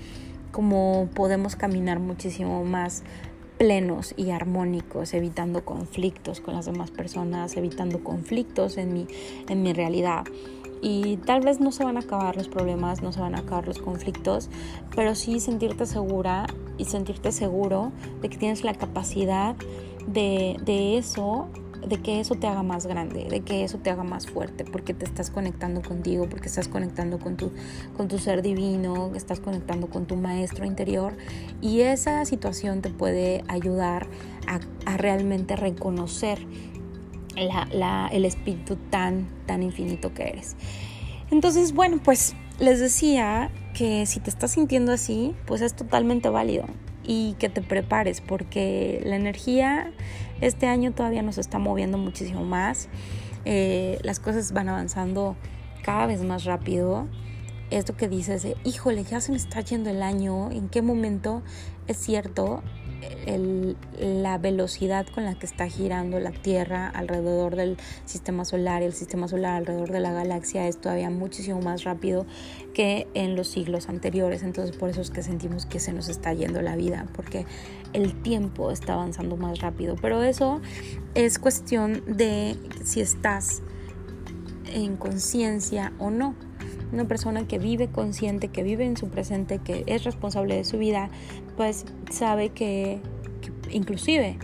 como 0.52 1.10
podemos 1.14 1.56
caminar 1.56 2.00
muchísimo 2.00 2.64
más 2.64 3.04
plenos 3.62 4.16
y 4.18 4.32
armónicos, 4.32 5.14
evitando 5.14 5.64
conflictos 5.64 6.40
con 6.40 6.56
las 6.56 6.66
demás 6.66 6.90
personas, 6.90 7.56
evitando 7.58 8.04
conflictos 8.04 8.78
en 8.78 8.92
mi, 8.92 9.08
en 9.50 9.62
mi 9.62 9.72
realidad 9.72 10.24
y 10.82 11.18
tal 11.18 11.42
vez 11.42 11.60
no 11.60 11.72
se 11.72 11.84
van 11.84 11.98
a 11.98 12.02
acabar 12.02 12.36
los 12.36 12.48
problemas, 12.48 13.02
no 13.02 13.12
se 13.12 13.20
van 13.20 13.36
a 13.36 13.40
acabar 13.40 13.68
los 13.68 13.80
conflictos, 13.80 14.50
pero 14.96 15.16
sí 15.16 15.40
sentirte 15.40 15.86
segura 15.86 16.48
y 16.78 16.86
sentirte 16.86 17.32
seguro 17.32 17.92
de 18.22 18.30
que 18.30 18.38
tienes 18.38 18.64
la 18.64 18.74
capacidad 18.74 19.56
de, 20.08 20.58
de 20.66 20.98
eso 20.98 21.48
de 21.88 21.98
que 21.98 22.20
eso 22.20 22.36
te 22.36 22.48
haga 22.48 22.64
más 22.64 22.86
grande, 22.86 23.26
de 23.26 23.42
que 23.42 23.64
eso 23.64 23.80
te 23.80 23.90
haga 23.90 24.04
más 24.04 24.28
fuerte, 24.28 24.66
porque 24.66 24.94
te 24.94 25.06
estás 25.06 25.32
conectando 25.32 25.82
contigo, 25.82 26.28
porque 26.30 26.48
estás 26.48 26.68
conectando 26.68 27.20
con 27.20 27.38
tu, 27.38 27.52
con 27.98 28.08
tu 28.08 28.20
ser 28.20 28.42
divino, 28.42 29.12
estás 29.16 29.40
conectando 29.40 29.88
con 29.88 30.06
tu 30.06 30.16
maestro 30.16 30.66
interior 30.66 31.14
y 31.60 31.82
esa 31.82 32.24
situación 32.26 32.82
te 32.82 32.90
puede 32.90 33.44
ayudar 33.48 34.08
a, 34.48 34.60
a 34.86 34.98
realmente 34.98 35.56
reconocer 35.56 36.40
el 37.36 38.26
espíritu 38.26 38.76
tan, 38.90 39.28
tan 39.46 39.64
infinito 39.64 40.14
que 40.14 40.24
eres. 40.24 40.56
Entonces, 41.32 41.74
bueno, 41.74 42.00
pues 42.04 42.36
les 42.60 42.80
decía 42.80 43.50
que 43.74 44.06
si 44.06 44.20
te 44.20 44.30
estás 44.30 44.52
sintiendo 44.52 44.92
así, 44.92 45.34
pues 45.46 45.62
es 45.62 45.74
totalmente 45.74 46.30
válido 46.30 46.66
y 47.04 47.34
que 47.40 47.50
te 47.50 47.62
prepares 47.62 48.22
porque 48.22 49.02
la 49.06 49.16
energía 49.16 49.92
este 50.42 50.68
año 50.68 50.92
todavía 50.92 51.22
nos 51.22 51.38
está 51.38 51.60
moviendo 51.60 51.98
muchísimo 51.98 52.44
más. 52.44 52.90
Eh, 53.46 54.00
las 54.04 54.20
cosas 54.20 54.52
van 54.52 54.70
avanzando 54.70 55.36
cada 55.84 56.06
vez 56.06 56.24
más 56.24 56.46
rápido. 56.46 57.08
Esto 57.70 57.96
que 57.96 58.10
dices 58.10 58.44
de, 58.44 58.58
híjole, 58.66 59.04
ya 59.04 59.22
se 59.22 59.32
me 59.32 59.38
está 59.38 59.62
yendo 59.62 59.90
el 59.90 60.04
año, 60.04 60.52
¿en 60.52 60.68
qué 60.68 60.82
momento? 60.82 61.42
Es 61.88 61.98
cierto, 61.98 62.62
la 64.00 64.38
velocidad 64.38 65.08
con 65.08 65.26
la 65.26 65.36
que 65.36 65.46
está 65.46 65.68
girando 65.68 66.20
la 66.20 66.32
Tierra 66.32 66.88
alrededor 66.90 67.56
del 67.56 67.78
sistema 68.06 68.46
solar 68.46 68.82
y 68.82 68.86
el 68.86 68.94
sistema 68.94 69.28
solar 69.28 69.56
alrededor 69.56 69.92
de 69.92 70.00
la 70.00 70.12
galaxia 70.12 70.68
es 70.68 70.80
todavía 70.80 71.10
muchísimo 71.10 71.62
más 71.62 71.84
rápido 71.84 72.26
que 72.74 73.08
en 73.14 73.36
los 73.36 73.48
siglos 73.48 73.90
anteriores. 73.90 74.44
Entonces 74.44 74.76
por 74.76 74.90
eso 74.90 75.02
es 75.02 75.10
que 75.10 75.24
sentimos 75.24 75.66
que 75.66 75.80
se 75.80 75.94
nos 75.94 76.10
está 76.10 76.34
yendo 76.34 76.62
la 76.62 76.76
vida, 76.76 77.08
porque 77.16 77.46
el 77.94 78.22
tiempo 78.22 78.72
está 78.72 78.94
avanzando 78.94 79.38
más 79.38 79.60
rápido. 79.60 79.96
Pero 80.02 80.22
eso 80.24 80.62
es 81.16 81.40
cuestión 81.40 82.04
de 82.06 82.56
si 82.84 83.02
estás 83.02 83.62
en 84.74 84.96
conciencia 84.96 85.92
o 86.00 86.10
no 86.10 86.36
una 86.92 87.06
persona 87.06 87.48
que 87.48 87.58
vive 87.58 87.88
consciente, 87.88 88.50
que 88.50 88.64
vive 88.64 88.86
en 88.86 88.98
su 88.98 89.08
presente, 89.10 89.60
que 89.60 89.84
es 89.88 90.04
responsable 90.04 90.56
de 90.56 90.64
su 90.64 90.78
vida, 90.78 91.10
pues 91.62 91.86
sabe 92.10 92.50
que, 92.50 93.00
inclusive 93.70 94.40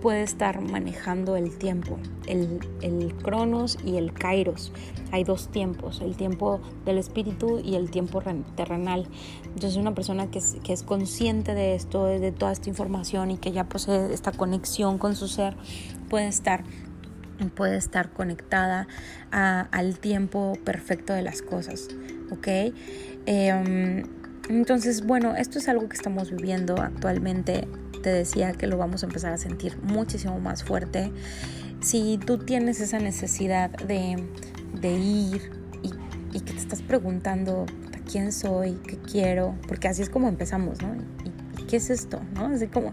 puede 0.00 0.22
estar 0.22 0.60
manejando 0.60 1.34
el 1.34 1.58
tiempo. 1.58 1.98
el, 2.28 2.60
el 2.80 3.12
cronos 3.16 3.76
y 3.84 3.96
el 3.96 4.12
kairos. 4.12 4.72
Hay 5.10 5.24
dos 5.24 5.48
tiempos, 5.48 6.00
el 6.00 6.16
tiempo 6.16 6.60
del 6.84 6.98
espíritu 6.98 7.58
y 7.58 7.74
el 7.74 7.90
tiempo 7.90 8.22
terrenal. 8.54 9.08
Entonces 9.46 9.74
una 9.78 9.96
persona 9.96 10.30
que 10.30 10.38
es, 10.38 10.58
que 10.62 10.72
es 10.72 10.84
consciente 10.84 11.54
de 11.54 11.74
esto, 11.74 12.04
de 12.04 12.30
toda 12.30 12.52
esta 12.52 12.68
información 12.68 13.32
y 13.32 13.38
que 13.38 13.50
ya 13.50 13.64
posee 13.64 14.14
esta 14.14 14.30
conexión 14.30 14.98
con 14.98 15.16
su 15.16 15.26
ser, 15.26 15.56
puede 16.08 16.28
estar 16.28 16.62
puede 17.56 17.78
estar 17.78 18.12
conectada 18.12 18.86
al 19.32 19.98
tiempo 19.98 20.52
perfecto 20.62 21.14
de 21.14 21.22
las 21.22 21.42
cosas, 21.42 21.88
¿ok? 22.30 22.48
Em, 23.26 24.19
entonces, 24.50 25.06
bueno, 25.06 25.36
esto 25.36 25.60
es 25.60 25.68
algo 25.68 25.88
que 25.88 25.96
estamos 25.96 26.32
viviendo 26.32 26.74
actualmente. 26.80 27.68
Te 28.02 28.10
decía 28.10 28.52
que 28.52 28.66
lo 28.66 28.78
vamos 28.78 29.04
a 29.04 29.06
empezar 29.06 29.32
a 29.32 29.38
sentir 29.38 29.78
muchísimo 29.82 30.40
más 30.40 30.64
fuerte. 30.64 31.12
Si 31.80 32.18
tú 32.18 32.38
tienes 32.38 32.80
esa 32.80 32.98
necesidad 32.98 33.70
de, 33.70 34.16
ir 34.82 35.52
y, 36.32 36.40
que 36.40 36.52
te 36.52 36.58
estás 36.58 36.82
preguntando 36.82 37.64
quién 38.10 38.32
soy, 38.32 38.72
qué 38.88 38.98
quiero, 38.98 39.54
porque 39.68 39.86
así 39.86 40.02
es 40.02 40.10
como 40.10 40.28
empezamos, 40.28 40.82
¿no? 40.82 40.96
¿Y, 41.24 41.62
qué 41.66 41.76
es 41.76 41.88
esto? 41.88 42.20
¿No? 42.34 42.46
Así 42.46 42.66
como, 42.66 42.92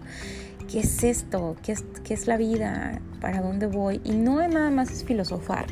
¿qué 0.70 0.78
es 0.80 1.02
esto? 1.02 1.56
¿Qué 1.64 1.72
es, 1.72 1.84
¿Qué 2.04 2.14
es 2.14 2.28
la 2.28 2.36
vida? 2.36 3.00
¿Para 3.20 3.40
dónde 3.40 3.66
voy? 3.66 4.00
Y 4.04 4.12
no 4.12 4.46
nada 4.46 4.70
más 4.70 4.92
es 4.92 5.02
filosofar, 5.02 5.66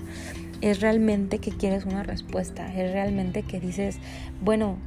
es 0.63 0.81
realmente 0.81 1.39
que 1.39 1.53
quieres 1.53 1.85
una 1.85 2.03
respuesta, 2.03 2.75
es 2.75 2.93
realmente 2.93 3.45
que 3.45 3.61
dices, 3.61 3.99
bueno, 4.43 4.79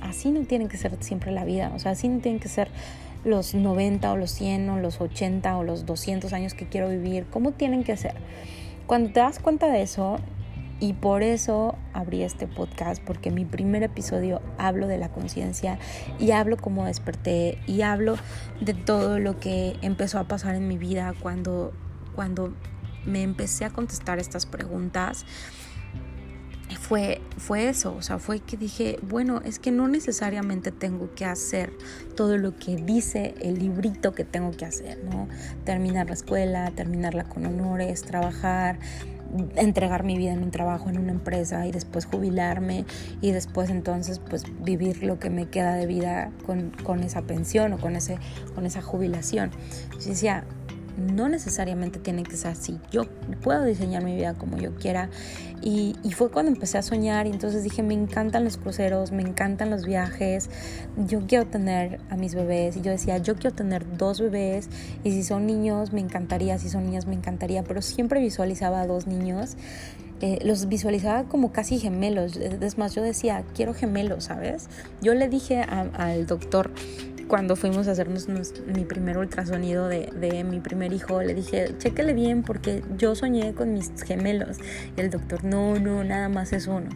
así 0.00 0.30
no 0.30 0.42
tiene 0.42 0.68
que 0.68 0.76
ser 0.76 0.96
siempre 1.00 1.32
la 1.32 1.44
vida, 1.44 1.72
o 1.74 1.78
sea, 1.78 1.92
así 1.92 2.08
no 2.08 2.20
tienen 2.20 2.40
que 2.40 2.48
ser 2.48 2.70
los 3.24 3.54
90 3.54 4.10
o 4.12 4.16
los 4.16 4.30
100 4.30 4.68
o 4.70 4.80
los 4.80 5.00
80 5.00 5.56
o 5.56 5.62
los 5.62 5.86
200 5.86 6.32
años 6.32 6.54
que 6.54 6.66
quiero 6.68 6.88
vivir, 6.88 7.26
¿cómo 7.30 7.52
tienen 7.52 7.84
que 7.84 7.96
ser? 7.96 8.14
Cuando 8.86 9.12
te 9.12 9.20
das 9.20 9.38
cuenta 9.38 9.68
de 9.68 9.82
eso, 9.82 10.18
y 10.80 10.94
por 10.94 11.22
eso 11.22 11.76
abrí 11.92 12.22
este 12.22 12.46
podcast, 12.46 13.02
porque 13.02 13.30
mi 13.30 13.44
primer 13.44 13.82
episodio 13.82 14.40
hablo 14.56 14.86
de 14.86 14.96
la 14.96 15.10
conciencia 15.10 15.78
y 16.18 16.30
hablo 16.30 16.56
cómo 16.56 16.86
desperté 16.86 17.58
y 17.66 17.82
hablo 17.82 18.16
de 18.62 18.72
todo 18.72 19.18
lo 19.18 19.38
que 19.38 19.76
empezó 19.82 20.18
a 20.18 20.24
pasar 20.24 20.54
en 20.54 20.66
mi 20.66 20.78
vida 20.78 21.12
cuando, 21.20 21.72
cuando 22.14 22.54
me 23.04 23.22
empecé 23.22 23.66
a 23.66 23.70
contestar 23.70 24.18
estas 24.18 24.46
preguntas 24.46 25.26
fue, 26.76 27.20
fue 27.36 27.68
eso, 27.68 27.94
o 27.94 28.02
sea, 28.02 28.18
fue 28.18 28.40
que 28.40 28.56
dije, 28.56 28.98
bueno, 29.02 29.40
es 29.44 29.58
que 29.58 29.70
no 29.70 29.88
necesariamente 29.88 30.72
tengo 30.72 31.14
que 31.14 31.24
hacer 31.24 31.72
todo 32.16 32.36
lo 32.38 32.56
que 32.56 32.76
dice 32.76 33.34
el 33.40 33.58
librito 33.58 34.12
que 34.12 34.24
tengo 34.24 34.50
que 34.52 34.64
hacer, 34.64 35.02
¿no? 35.04 35.28
Terminar 35.64 36.06
la 36.08 36.14
escuela, 36.14 36.70
terminarla 36.70 37.24
con 37.24 37.46
honores, 37.46 38.02
trabajar, 38.02 38.78
entregar 39.56 40.04
mi 40.04 40.16
vida 40.16 40.32
en 40.32 40.42
un 40.42 40.50
trabajo, 40.50 40.88
en 40.88 40.98
una 40.98 41.12
empresa 41.12 41.66
y 41.66 41.72
después 41.72 42.06
jubilarme 42.06 42.84
y 43.20 43.30
después 43.32 43.70
entonces 43.70 44.18
pues 44.18 44.44
vivir 44.62 45.02
lo 45.02 45.18
que 45.18 45.30
me 45.30 45.48
queda 45.48 45.74
de 45.74 45.86
vida 45.86 46.32
con, 46.46 46.70
con 46.82 47.02
esa 47.02 47.22
pensión 47.22 47.72
o 47.72 47.78
con, 47.78 47.96
ese, 47.96 48.18
con 48.54 48.66
esa 48.66 48.82
jubilación. 48.82 49.50
Yo 50.00 50.10
decía, 50.10 50.44
no 51.00 51.28
necesariamente 51.28 51.98
tiene 51.98 52.22
que 52.22 52.36
ser 52.36 52.52
así. 52.52 52.78
Yo 52.90 53.04
puedo 53.42 53.64
diseñar 53.64 54.04
mi 54.04 54.14
vida 54.14 54.34
como 54.34 54.58
yo 54.58 54.74
quiera. 54.74 55.10
Y, 55.62 55.94
fue 56.14 56.30
cuando 56.30 56.52
empecé 56.52 56.78
a 56.78 56.82
soñar 56.82 57.26
y 57.26 57.30
entonces 57.30 57.62
dije, 57.62 57.82
me 57.82 57.94
encantan 57.94 58.44
los 58.44 58.56
cruceros, 58.56 59.10
me 59.12 59.22
encantan 59.22 59.70
los 59.70 59.86
viajes, 59.86 60.50
yo 60.96 61.26
quiero 61.26 61.46
tener 61.46 62.00
a 62.10 62.16
mis 62.16 62.34
bebés. 62.34 62.76
Y 62.76 62.82
yo 62.82 62.90
decía, 62.90 63.18
yo 63.18 63.34
quiero 63.34 63.54
tener 63.54 63.96
dos 63.96 64.20
bebés 64.20 64.68
y 65.04 65.12
si 65.12 65.22
son 65.22 65.46
niños 65.46 65.92
me 65.92 66.00
encantaría, 66.00 66.58
si 66.58 66.68
son 66.68 66.84
niñas 66.84 67.06
me 67.06 67.14
encantaría, 67.14 67.62
pero 67.62 67.82
siempre 67.82 68.20
visualizaba 68.20 68.82
a 68.82 68.86
dos 68.86 69.06
niños. 69.06 69.56
Eh, 70.22 70.38
los 70.44 70.68
visualizaba 70.68 71.24
como 71.24 71.50
casi 71.50 71.78
gemelos. 71.78 72.36
Es 72.36 72.76
más, 72.76 72.94
yo 72.94 73.02
decía, 73.02 73.42
quiero 73.54 73.72
gemelos, 73.72 74.24
¿sabes? 74.24 74.68
Yo 75.00 75.14
le 75.14 75.28
dije 75.28 75.62
al 75.62 76.26
doctor, 76.26 76.70
cuando 77.30 77.54
fuimos 77.54 77.86
a 77.86 77.92
hacernos 77.92 78.26
mi 78.28 78.84
primer 78.84 79.16
ultrasonido 79.16 79.86
de, 79.86 80.12
de, 80.16 80.42
mi 80.42 80.58
primer 80.58 80.92
hijo, 80.92 81.22
le 81.22 81.32
dije, 81.32 81.72
chéquele 81.78 82.12
bien 82.12 82.42
porque 82.42 82.82
yo 82.98 83.14
soñé 83.14 83.54
con 83.54 83.72
mis 83.72 83.92
gemelos. 84.02 84.58
Y 84.96 85.00
el 85.00 85.10
doctor, 85.10 85.44
no, 85.44 85.78
no, 85.78 86.02
nada 86.02 86.28
más 86.28 86.52
es 86.52 86.66
uno. 86.66 86.88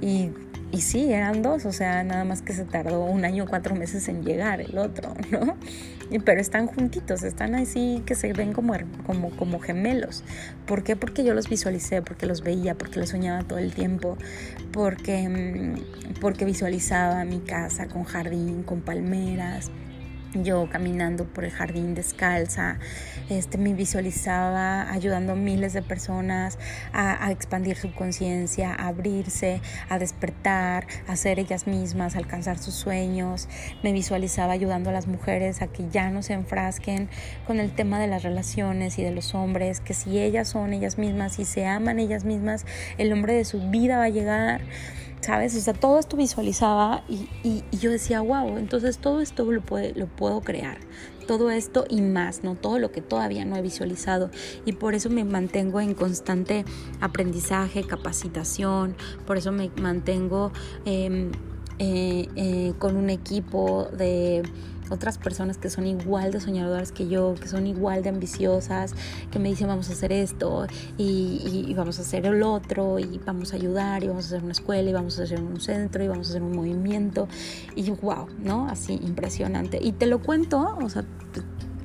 Y 0.00 0.30
y 0.72 0.80
sí, 0.80 1.12
eran 1.12 1.42
dos, 1.42 1.64
o 1.64 1.72
sea, 1.72 2.02
nada 2.02 2.24
más 2.24 2.42
que 2.42 2.52
se 2.52 2.64
tardó 2.64 3.04
un 3.04 3.24
año, 3.24 3.46
cuatro 3.48 3.74
meses 3.74 4.08
en 4.08 4.24
llegar 4.24 4.60
el 4.60 4.78
otro, 4.78 5.14
¿no? 5.30 5.56
pero 6.24 6.40
están 6.40 6.66
juntitos, 6.66 7.22
están 7.24 7.54
así 7.54 8.02
que 8.06 8.14
se 8.14 8.32
ven 8.32 8.52
como, 8.52 8.74
como, 9.04 9.30
como 9.30 9.58
gemelos. 9.58 10.22
¿Por 10.66 10.84
qué? 10.84 10.94
Porque 10.94 11.24
yo 11.24 11.34
los 11.34 11.48
visualicé, 11.48 12.00
porque 12.02 12.26
los 12.26 12.42
veía, 12.42 12.76
porque 12.76 13.00
los 13.00 13.10
soñaba 13.10 13.42
todo 13.42 13.58
el 13.58 13.72
tiempo, 13.72 14.16
porque, 14.72 15.28
mm, 15.28 16.20
porque 16.20 16.44
visualizaba 16.44 17.24
mi 17.24 17.40
casa 17.40 17.88
con 17.88 18.04
jardín, 18.04 18.62
con 18.62 18.82
palmeras, 18.82 19.70
yo 20.34 20.68
caminando 20.70 21.24
por 21.24 21.44
el 21.44 21.50
jardín 21.50 21.94
descalza, 21.94 22.78
este, 23.28 23.58
me 23.58 23.74
visualizaba 23.74 24.90
ayudando 24.90 25.32
a 25.32 25.36
miles 25.36 25.72
de 25.72 25.82
personas 25.82 26.58
a, 26.92 27.30
expandir 27.30 27.76
su 27.76 27.92
conciencia, 27.92 28.72
a 28.72 28.88
abrirse, 28.88 29.60
a 29.88 29.98
despertar, 29.98 30.86
a 31.06 31.16
ser 31.16 31.38
ellas 31.38 31.66
mismas, 31.66 32.14
a 32.14 32.18
alcanzar 32.18 32.58
sus 32.58 32.74
sueños. 32.74 33.48
Me 33.82 33.92
visualizaba 33.92 34.52
ayudando 34.52 34.90
a 34.90 34.92
las 34.92 35.06
mujeres 35.06 35.62
a 35.62 35.66
que 35.66 35.88
ya 35.90 36.10
no 36.10 36.22
se 36.22 36.34
enfrasquen 36.34 37.08
con 37.46 37.58
el 37.58 37.72
tema 37.72 37.98
de 37.98 38.06
las 38.06 38.22
relaciones 38.22 38.98
y 38.98 39.02
de 39.02 39.10
los 39.10 39.34
hombres, 39.34 39.80
que 39.80 39.94
si 39.94 40.18
ellas 40.18 40.48
son 40.48 40.72
ellas 40.72 40.98
mismas 40.98 41.38
y 41.38 41.44
se 41.44 41.66
aman 41.66 41.98
ellas 41.98 42.24
mismas, 42.24 42.66
el 42.98 43.12
hombre 43.12 43.34
de 43.34 43.44
su 43.44 43.70
vida 43.70 43.98
va 43.98 44.04
a 44.04 44.08
llegar. 44.08 44.62
¿Sabes? 45.20 45.56
O 45.56 45.60
sea, 45.60 45.74
todo 45.74 45.98
esto 45.98 46.16
visualizaba 46.16 47.02
y, 47.08 47.64
yo 47.72 47.90
decía, 47.90 48.20
wow, 48.20 48.58
entonces 48.58 48.98
todo 48.98 49.20
esto 49.20 49.44
lo, 49.44 49.62
lo 49.94 50.06
puedo 50.06 50.40
crear, 50.40 50.78
todo 51.26 51.50
esto 51.50 51.84
y 51.88 52.00
más, 52.00 52.44
¿no? 52.44 52.54
Todo 52.54 52.78
lo 52.78 52.92
que 52.92 53.00
todavía 53.00 53.44
no 53.44 53.56
he 53.56 53.62
visualizado 53.62 54.30
y 54.64 54.72
por 54.72 54.94
eso 54.94 55.10
me 55.10 55.24
mantengo 55.24 55.80
en 55.80 55.94
constante 55.94 56.64
aprendizaje, 57.00 57.84
capacitación, 57.84 58.96
por 59.26 59.36
eso 59.36 59.52
me 59.52 59.70
mantengo 59.80 60.52
em, 60.84 61.32
eh, 61.78 62.28
eh, 62.36 62.72
con 62.78 62.96
un 62.96 63.10
equipo 63.10 63.88
de 63.92 64.42
otras 64.90 65.18
personas 65.18 65.58
que 65.58 65.70
son 65.70 65.86
igual 65.86 66.32
de 66.32 66.40
soñadoras 66.40 66.92
que 66.92 67.08
yo, 67.08 67.34
que 67.40 67.48
son 67.48 67.66
igual 67.66 68.02
de 68.02 68.10
ambiciosas, 68.10 68.94
que 69.30 69.38
me 69.38 69.48
dicen 69.48 69.68
vamos 69.68 69.88
a 69.90 69.92
hacer 69.92 70.12
esto 70.12 70.66
y, 70.96 71.72
vamos 71.76 71.98
a 71.98 72.02
hacer 72.02 72.26
el 72.26 72.42
otro 72.42 72.98
y 72.98 73.20
vamos 73.24 73.52
a 73.52 73.56
ayudar 73.56 74.02
y 74.02 74.08
vamos 74.08 74.24
a 74.24 74.28
hacer 74.28 74.42
una 74.42 74.52
escuela 74.52 74.88
y 74.88 74.92
vamos 74.92 75.18
a 75.18 75.24
hacer 75.24 75.40
un 75.40 75.60
centro 75.60 76.02
y 76.02 76.08
vamos 76.08 76.28
a 76.28 76.30
hacer 76.30 76.42
un 76.42 76.56
movimiento 76.56 77.28
y 77.74 77.90
wow, 77.90 78.26
¿no? 78.38 78.68
Así 78.68 78.94
impresionante. 78.94 79.78
Y 79.82 79.92
te 79.92 80.06
lo 80.06 80.20
cuento, 80.20 80.76
o 80.82 80.88
sea, 80.88 81.04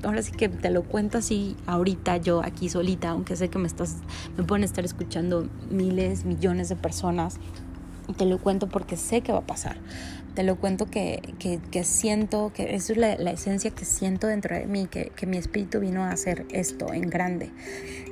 ahora 0.04 0.22
sí 0.22 0.32
que 0.32 0.50
te 0.50 0.70
lo 0.70 0.84
cuento 0.84 1.18
así 1.18 1.56
ahorita 1.66 2.18
yo 2.18 2.44
aquí 2.44 2.70
solita, 2.70 3.10
aunque 3.10 3.36
sé 3.36 3.50
que 3.50 3.60
me 3.60 3.68
estás, 3.68 3.98
me 4.38 4.44
pueden 4.44 4.64
estar 4.64 4.86
escuchando 4.86 5.48
miles, 5.70 6.26
millones 6.26 6.70
de 6.70 6.76
personas. 6.76 7.38
Te 8.18 8.26
lo 8.26 8.40
cuento 8.40 8.68
porque 8.68 8.98
sé 8.98 9.22
que 9.22 9.32
va 9.32 9.40
a 9.40 9.48
pasar 9.48 9.78
te 10.34 10.44
lo 10.44 10.56
cuento 10.56 10.86
que, 10.86 11.22
que, 11.40 11.84
siento, 11.84 12.52
que 12.54 12.76
eso 12.76 12.94
es 12.94 12.98
la, 12.98 13.32
esencia 13.32 13.72
que 13.72 13.86
siento 13.86 14.28
dentro 14.28 14.56
de 14.56 14.66
mí, 14.66 14.88
que, 14.88 15.12
que 15.16 15.26
mi 15.26 15.38
espíritu 15.38 15.80
vino 15.80 16.04
a 16.04 16.12
hacer 16.12 16.46
esto 16.52 16.94
en 16.94 17.10
grande. 17.10 17.52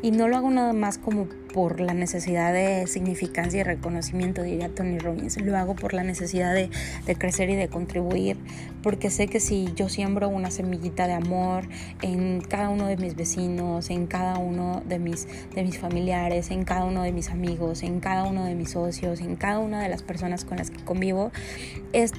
Y 0.01 0.11
no 0.11 0.27
lo 0.27 0.37
hago 0.37 0.49
nada 0.49 0.73
más 0.73 0.97
como 0.97 1.27
por 1.53 1.79
la 1.81 1.93
necesidad 1.93 2.53
de 2.53 2.87
significancia 2.87 3.61
y 3.61 3.63
reconocimiento, 3.63 4.43
diría 4.43 4.69
Tony 4.69 4.99
Robbins. 4.99 5.41
Lo 5.41 5.57
hago 5.57 5.75
por 5.75 5.93
la 5.93 6.03
necesidad 6.03 6.53
de, 6.53 6.69
de, 7.05 7.15
crecer 7.15 7.49
y 7.49 7.55
de 7.55 7.67
contribuir, 7.67 8.37
porque 8.83 9.09
sé 9.09 9.27
que 9.27 9.39
si 9.39 9.69
yo 9.75 9.89
siembro 9.89 10.29
una 10.29 10.51
semillita 10.51 11.07
de 11.07 11.13
amor 11.13 11.67
en 12.01 12.41
cada 12.41 12.69
uno 12.69 12.87
de 12.87 12.97
mis 12.97 13.15
vecinos, 13.15 13.89
en 13.89 14.07
cada 14.07 14.37
uno 14.37 14.83
de 14.87 14.99
mis, 14.99 15.27
de 15.53 15.63
mis 15.63 15.77
familiares, 15.77 16.51
en 16.51 16.63
cada 16.63 16.85
uno 16.85 17.03
de 17.03 17.11
mis 17.11 17.29
amigos, 17.29 17.83
en 17.83 17.99
cada 17.99 18.23
uno 18.25 18.45
de 18.45 18.55
mis 18.55 18.71
socios, 18.71 19.19
en 19.19 19.35
cada 19.35 19.59
una 19.59 19.81
de 19.81 19.89
las 19.89 20.03
personas 20.03 20.45
con 20.45 20.57
las 20.57 20.69
que 20.69 20.83
convivo, 20.83 21.31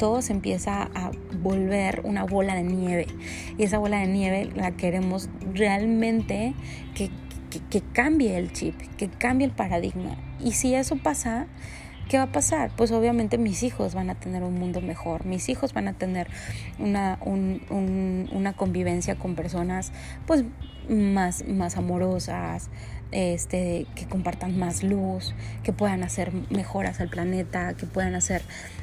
esto 0.01 0.23
se 0.23 0.33
empieza 0.33 0.89
a 0.95 1.11
volver 1.43 2.01
una 2.05 2.25
bola 2.25 2.55
de 2.55 2.63
nieve. 2.63 3.07
Y 3.59 3.65
esa 3.65 3.77
bola 3.77 3.99
de 3.99 4.07
nieve 4.07 4.49
la 4.57 4.71
queremos 4.71 5.29
realmente 5.53 6.55
que 6.95 7.11
que, 7.69 7.83
cambie 7.93 8.39
el 8.39 8.53
chip, 8.53 8.77
que 8.97 9.11
cambie 9.11 9.47
el 9.47 9.53
paradigma. 9.53 10.17
Y 10.39 10.53
si 10.53 10.75
eso 10.75 10.97
pasa, 10.97 11.49
¿qué 12.09 12.17
va 12.17 12.25
a 12.25 12.33
pasar? 12.33 12.71
Pues 12.77 12.93
obviamente 12.93 13.39
mis 13.39 13.65
hijos 13.65 13.95
van 13.95 14.09
a 14.09 14.15
tener 14.15 14.45
un 14.45 14.55
mundo 14.55 14.81
mejor, 14.81 15.27
mis 15.27 15.49
hijos 15.49 15.75
van 15.75 15.89
a 15.89 15.95
tener 15.95 16.29
una, 16.79 17.19
una 17.21 18.53
convivencia 18.55 19.17
con 19.17 19.35
personas 19.35 19.93
pues 20.27 20.45
más, 20.89 21.45
más 21.47 21.77
amorosas, 21.77 22.71
este, 23.13 23.87
que 23.95 24.07
compartan 24.07 24.59
más 24.59 24.83
luz, 24.83 25.35
que 25.63 25.73
puedan 25.73 26.03
hacer 26.03 26.33
mejoras 26.51 27.01
al 27.01 27.09
planeta, 27.09 27.75
que 27.75 27.87
puedan 27.87 28.15
hacer 28.15 28.43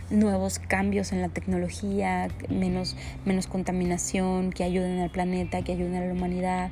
nuevos 0.10 0.60
cambios 0.60 1.12
en 1.12 1.22
la 1.22 1.30
tecnología, 1.30 2.30
menos, 2.50 2.96
menos 3.26 3.48
contaminación, 3.48 4.52
que 4.52 4.64
ayuden 4.64 5.00
al 5.00 5.10
planeta, 5.10 5.62
que 5.64 5.74
ayuden 5.74 5.96
a 5.96 6.06
la 6.06 6.14
humanidad 6.14 6.72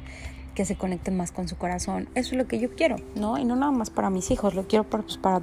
que 0.56 0.66
se 0.66 0.76
conecten 0.76 1.16
más 1.18 1.32
con 1.32 1.48
su 1.48 1.58
corazón. 1.58 2.08
Eso 2.16 2.32
es 2.32 2.38
lo 2.38 2.48
que 2.48 2.60
yo 2.60 2.74
quiero, 2.74 2.96
¿no? 3.16 3.38
Y 3.38 3.44
no 3.44 3.56
nada 3.56 3.74
más 3.74 3.90
para 3.90 4.10
mis 4.10 4.32
hijos, 4.32 4.56
lo 4.56 4.68
quiero 4.68 4.86
para, 4.86 5.04
pues, 5.04 5.18
para, 5.18 5.42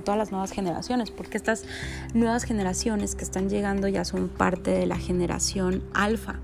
todas 0.00 0.18
las 0.18 0.32
nuevas 0.32 0.50
generaciones, 0.50 1.10
porque 1.10 1.36
estas 1.38 1.64
nuevas 2.12 2.42
generaciones 2.42 3.14
que 3.14 3.22
están 3.22 3.48
llegando 3.48 3.88
ya 3.88 4.04
son 4.04 4.28
parte 4.28 4.72
de 4.72 4.86
la 4.86 4.98
generación 4.98 5.84
alfa 5.94 6.40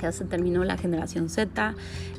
ya 0.00 0.12
se 0.12 0.24
terminó 0.24 0.64
la 0.64 0.76
generación 0.76 1.28
Z, 1.28 1.74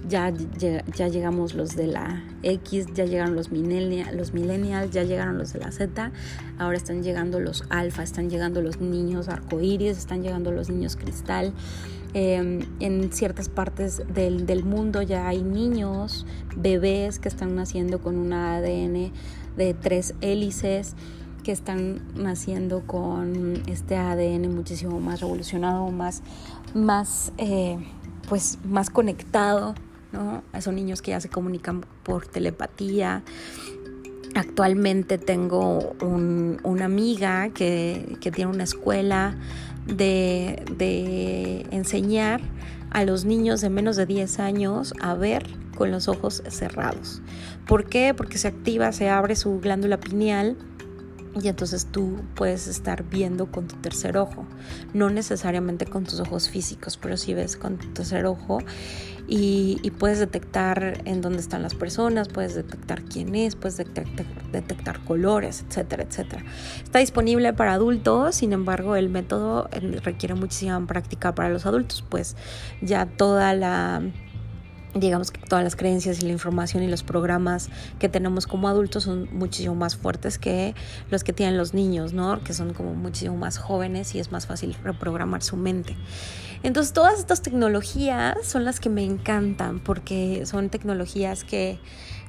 ya, 0.08 0.34
ya, 0.58 1.08
llegamos 1.08 1.54
los 1.54 1.76
de 1.76 1.88
la 1.88 2.24
X, 2.44 2.88
ya 2.94 3.06
llegaron 3.06 3.36
los, 3.36 3.50
los 3.52 4.34
millennials, 4.34 4.92
ya 4.92 5.04
llegaron 5.04 5.38
los 5.38 5.54
de 5.54 5.60
la 5.60 5.72
Z, 5.72 6.12
ahora 6.58 6.78
están 6.78 7.04
llegando 7.04 7.40
los 7.40 7.64
alfa, 7.70 8.04
están 8.04 8.30
llegando 8.30 8.62
los 8.62 8.80
niños 8.80 9.30
arcoíris, 9.30 9.98
están 9.98 10.24
llegando 10.24 10.52
los 10.52 10.70
niños 10.70 10.96
cristal. 10.96 11.54
Em, 12.14 12.62
en 12.80 13.12
ciertas 13.12 13.50
partes 13.50 14.02
del, 14.14 14.46
del 14.46 14.64
mundo 14.64 15.02
ya 15.02 15.28
hay 15.28 15.44
niños, 15.44 16.26
bebés 16.56 17.20
que 17.20 17.28
están 17.28 17.56
naciendo 17.56 18.00
con 18.00 18.16
un 18.16 18.34
ADN 18.34 19.12
de 19.58 19.74
tres 19.74 20.14
hélices 20.22 20.96
que 21.48 21.54
están 21.54 22.02
naciendo 22.14 22.82
con 22.86 23.64
este 23.68 23.96
ADN 23.96 24.54
muchísimo 24.54 25.00
más 25.00 25.22
revolucionado, 25.22 25.90
más, 25.92 26.22
más, 26.86 27.32
eh, 27.38 27.78
pues, 28.30 28.60
más 28.66 28.90
conectado, 28.90 29.76
¿no? 30.12 30.44
Son 30.62 30.76
niños 30.76 31.02
que 31.02 31.12
ya 31.12 31.20
se 31.20 31.30
comunican 31.30 31.86
por 32.04 32.28
telepatía. 32.28 33.24
Actualmente 34.36 35.18
tengo 35.18 35.96
una 36.02 36.86
amiga 36.86 37.50
que, 37.50 38.18
tiene 38.20 38.52
una 38.52 38.64
escuela 38.64 39.36
de, 39.86 40.64
de 40.78 41.66
enseñar 41.72 42.42
a 42.92 43.04
los 43.04 43.26
niños 43.26 43.62
de 43.62 43.70
menos 43.70 43.96
de 43.96 44.06
10 44.06 44.40
años 44.40 44.94
a 45.02 45.14
ver 45.14 45.46
con 45.76 45.92
los 45.92 46.08
ojos 46.08 46.44
cerrados. 46.50 47.22
¿Por 47.68 47.86
qué? 47.86 48.14
Porque 48.14 48.38
se 48.38 48.48
activa, 48.48 48.92
se 48.92 49.10
abre 49.10 49.36
su 49.36 49.60
glándula 49.60 50.00
pineal 50.00 50.58
y 51.42 51.48
entonces 51.48 51.88
tú 51.92 52.22
puedes 52.36 52.68
estar 52.68 53.04
viendo 53.04 53.52
con 53.52 53.68
tu 53.68 53.76
tercer 53.78 54.18
ojo, 54.18 54.46
no 54.94 55.10
necesariamente 55.10 55.86
con 55.86 56.04
tus 56.04 56.20
ojos 56.20 56.50
físicos, 56.50 56.98
pero 56.98 57.18
sí 57.18 57.34
ves 57.34 57.58
con 57.58 57.78
tu 57.78 57.88
tercer 57.90 58.26
ojo 58.26 58.60
y, 59.28 59.92
puedes 60.00 60.20
detectar 60.20 61.02
en 61.06 61.22
dónde 61.22 61.40
están 61.40 61.62
las 61.62 61.76
personas, 61.76 62.30
puedes 62.30 62.56
detectar 62.56 63.04
quién 63.04 63.36
es, 63.36 63.56
puedes 63.56 63.78
detectar, 63.78 64.26
detectar 64.52 65.04
colores, 65.04 65.66
etcétera, 65.68 66.04
etcétera. 66.04 66.46
Está 66.84 67.00
disponible 67.00 67.52
para 67.54 67.74
adultos, 67.74 68.36
sin 68.36 68.54
embargo 68.54 68.96
el 68.96 69.10
método 69.10 69.70
eh, 69.72 70.00
requiere 70.04 70.36
muchísima 70.36 70.86
práctica 70.86 71.36
para 71.36 71.50
los 71.50 71.66
adultos, 71.66 72.06
pues 72.08 72.36
ya 72.82 73.06
toda 73.06 73.54
la 73.54 74.04
digamos 74.94 75.32
que 75.32 75.40
todas 75.42 75.64
las 75.64 75.76
creencias 75.76 76.22
y 76.22 76.26
la 76.26 76.32
información 76.32 76.84
y 76.84 76.88
los 76.88 77.04
programas 77.04 77.70
que 78.00 78.10
tenemos 78.10 78.48
como 78.48 78.68
adultos 78.68 79.04
son 79.04 79.30
muchísimo 79.32 79.76
más 79.76 79.96
fuertes 79.96 80.38
que 80.38 80.76
los 81.10 81.24
que 81.24 81.34
tienen 81.34 81.58
los 81.58 81.74
niños, 81.74 82.14
¿no? 82.14 82.44
Que 82.44 82.54
son 82.54 82.74
como 82.74 82.94
muchísimo 82.94 83.36
más 83.38 83.58
jóvenes 83.58 84.16
y 84.16 84.20
es 84.20 84.32
más 84.32 84.48
fácil 84.48 84.76
reprogramar 84.84 85.44
su 85.44 85.58
mente. 85.58 85.96
Entonces 86.64 86.94
todas 86.94 87.20
estas 87.20 87.42
tecnologías 87.42 88.38
son 88.44 88.66
las 88.66 88.80
que 88.80 88.90
me 88.90 89.04
encantan 89.04 89.80
porque 89.80 90.46
son 90.46 90.70
tecnologías 90.70 91.44
que, 91.44 91.80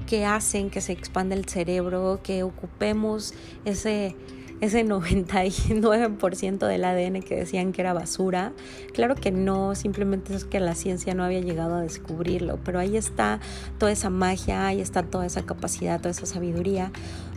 que 0.07 0.27
hacen 0.27 0.71
que 0.71 0.81
se 0.81 0.92
expanda 0.92 1.35
el 1.35 1.47
cerebro, 1.47 2.21
que 2.23 2.42
ocupemos 2.42 3.33
ese 3.64 4.14
ese 4.61 4.85
99% 4.87 6.66
del 6.66 6.85
ADN 6.85 7.23
que 7.23 7.37
decían 7.37 7.73
que 7.73 7.81
era 7.81 7.92
basura. 7.92 8.53
Claro 8.92 9.14
que 9.14 9.31
no, 9.31 9.75
simplemente 9.75 10.35
es 10.35 10.44
que 10.44 10.61
la 10.61 10.75
ciencia 10.75 11.14
no 11.14 11.25
había 11.25 11.40
llegado 11.40 11.77
a 11.77 11.81
descubrirlo, 11.81 12.59
pero 12.64 12.79
ahí 12.79 12.97
está 12.97 13.40
toda 13.79 13.92
esa 13.92 14.11
magia, 14.11 14.66
ahí 14.66 14.81
está 14.81 15.03
toda 15.03 15.27
esa 15.27 15.42
capacidad, 15.42 15.99
toda 15.99 16.11
esa 16.11 16.27
sabiduría 16.27 16.92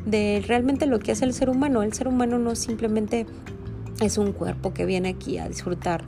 de 0.05 0.43
realmente 0.47 0.85
lo 0.85 0.99
que 0.99 1.11
es 1.11 1.21
el 1.21 1.33
ser 1.33 1.49
humano. 1.49 1.83
El 1.83 1.93
ser 1.93 2.07
humano 2.07 2.39
no 2.39 2.55
simplemente 2.55 3.25
es 4.01 4.17
un 4.17 4.33
cuerpo 4.33 4.73
que 4.73 4.85
viene 4.85 5.09
aquí 5.09 5.37
a 5.37 5.47
disfrutar 5.47 6.03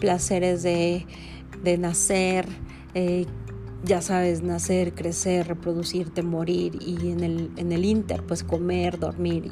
placeres 0.00 0.62
de, 0.62 1.06
de 1.62 1.78
nacer, 1.78 2.46
eh, 2.94 3.26
ya 3.84 4.02
sabes, 4.02 4.42
nacer, 4.42 4.92
crecer, 4.94 5.46
reproducirte, 5.46 6.22
morir 6.22 6.78
y 6.80 7.10
en 7.10 7.22
el, 7.22 7.50
en 7.56 7.70
el 7.70 7.84
inter, 7.84 8.24
pues 8.24 8.42
comer, 8.42 8.98
dormir 8.98 9.44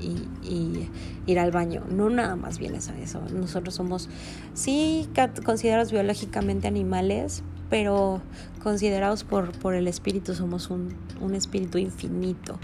y, 0.00 0.88
ir 1.26 1.38
al 1.38 1.50
baño. 1.50 1.82
No 1.90 2.10
nada 2.10 2.36
más 2.36 2.58
vienes 2.58 2.88
a 2.88 2.98
eso. 2.98 3.20
Nosotros 3.32 3.74
somos, 3.74 4.08
sí, 4.52 5.08
considerados 5.44 5.90
biológicamente 5.90 6.68
animales, 6.68 7.42
pero 7.70 8.20
considerados 8.62 9.24
por, 9.24 9.52
por 9.58 9.74
el 9.74 9.88
espíritu 9.88 10.34
somos 10.34 10.70
un, 10.70 10.94
un 11.20 11.34
espíritu 11.34 11.78
infinito. 11.78 12.58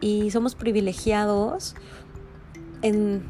Y 0.00 0.30
somos 0.30 0.54
privilegiados 0.54 1.74
en 2.82 3.22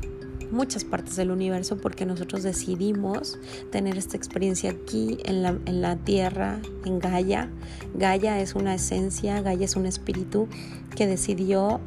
muchas 0.55 0.85
partes 0.85 1.17
del 1.17 1.31
universo 1.31 1.77
porque 1.77 2.07
nosotros 2.07 2.43
decidimos 2.43 3.39
tener 3.71 3.99
esta 3.99 4.17
experiencia 4.17 4.71
aquí 4.71 5.19
en 5.25 5.43
la, 5.43 5.59
en 5.67 5.83
la 5.83 5.97
tierra, 5.97 6.61
en 6.85 6.99
Gaia. 6.99 7.51
Gaia 7.95 8.41
es 8.41 8.55
una 8.55 8.75
esencia, 8.75 9.43
Gaia 9.43 9.65
es 9.65 9.77
un 9.77 9.87
espíritu 9.87 10.49
que 10.97 11.07
decidió, 11.07 11.81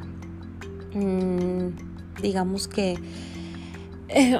mm, 0.93 2.21
digamos 2.21 2.67
que, 2.67 2.99
eh, 4.09 4.39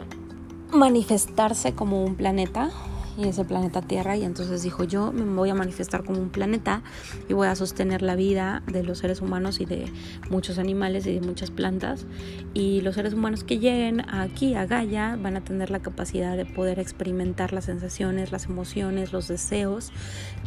manifestarse 0.72 1.74
como 1.74 2.04
un 2.04 2.16
planeta 2.16 2.70
y 3.17 3.27
ese 3.27 3.43
planeta 3.43 3.82
Tierra 3.82 4.15
y 4.15 4.23
entonces 4.23 4.63
dijo 4.63 4.84
yo 4.84 5.12
me 5.12 5.23
voy 5.36 5.49
a 5.49 5.56
manifestar 5.56 6.03
como 6.03 6.21
un 6.21 6.30
planeta 6.30 6.84
y 7.27 7.34
voy 7.34 7.47
a 7.47 7.56
sostener 7.56 8.01
la 8.01 8.15
vida 8.15 8.63
de 8.71 8.84
los 8.84 8.99
seres 8.99 9.21
humanos 9.21 9.60
y 9.60 9.65
de 9.65 9.91
muchos 10.30 10.60
animales 10.60 11.06
y 11.08 11.13
de 11.15 11.21
muchas 11.21 11.51
plantas. 11.51 12.06
Y 12.53 12.82
los 12.82 12.95
seres 12.95 13.13
humanos 13.13 13.43
que 13.43 13.60
lleguen 13.60 14.08
aquí 14.10 14.56
a 14.56 14.65
Gaia 14.65 15.17
van 15.21 15.36
a 15.38 15.43
tener 15.43 15.71
la 15.71 15.80
capacidad 15.80 16.38
de 16.38 16.45
poder 16.45 16.80
experimentar 16.80 17.53
las 17.53 17.65
sensaciones, 17.65 18.32
las 18.32 18.45
emociones, 18.45 19.12
los 19.12 19.27
deseos, 19.27 19.91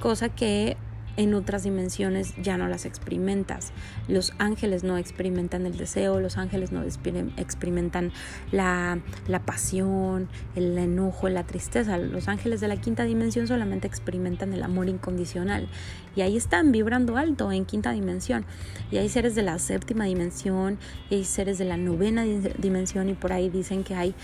cosa 0.00 0.28
que 0.28 0.76
en 1.16 1.34
otras 1.34 1.62
dimensiones 1.62 2.34
ya 2.42 2.56
no 2.56 2.68
las 2.68 2.84
experimentas. 2.84 3.72
Los 4.08 4.32
ángeles 4.38 4.84
no 4.84 4.96
experimentan 4.96 5.66
el 5.66 5.76
deseo, 5.76 6.20
los 6.20 6.36
ángeles 6.36 6.72
no 6.72 6.82
experimentan 6.82 8.12
la, 8.52 8.98
la, 9.28 9.42
pasión, 9.42 10.28
el 10.54 10.76
enojo, 10.78 11.28
la 11.28 11.44
tristeza. 11.44 11.98
Los 11.98 12.28
ángeles 12.28 12.60
de 12.60 12.68
la 12.68 12.76
quinta 12.76 13.04
dimensión 13.04 13.46
solamente 13.46 13.86
experimentan 13.86 14.52
el 14.52 14.62
amor 14.62 14.88
incondicional. 14.88 15.68
Y 16.16 16.22
ahí 16.22 16.36
están 16.36 16.72
vibrando 16.72 17.16
alto 17.16 17.52
en 17.52 17.64
quinta 17.64 17.92
dimensión. 17.92 18.44
Y 18.90 18.96
hay 18.96 19.08
seres 19.08 19.34
de 19.34 19.42
la 19.42 19.58
séptima 19.58 20.04
dimensión, 20.04 20.78
y 21.08 21.16
hay 21.16 21.24
seres 21.24 21.58
de 21.58 21.64
la 21.64 21.76
novena 21.76 22.24
dimensión 22.58 23.08
y 23.08 23.14
por 23.14 23.32
ahí 23.32 23.48
dicen 23.48 23.84
que 23.84 23.94
hay 23.94 24.14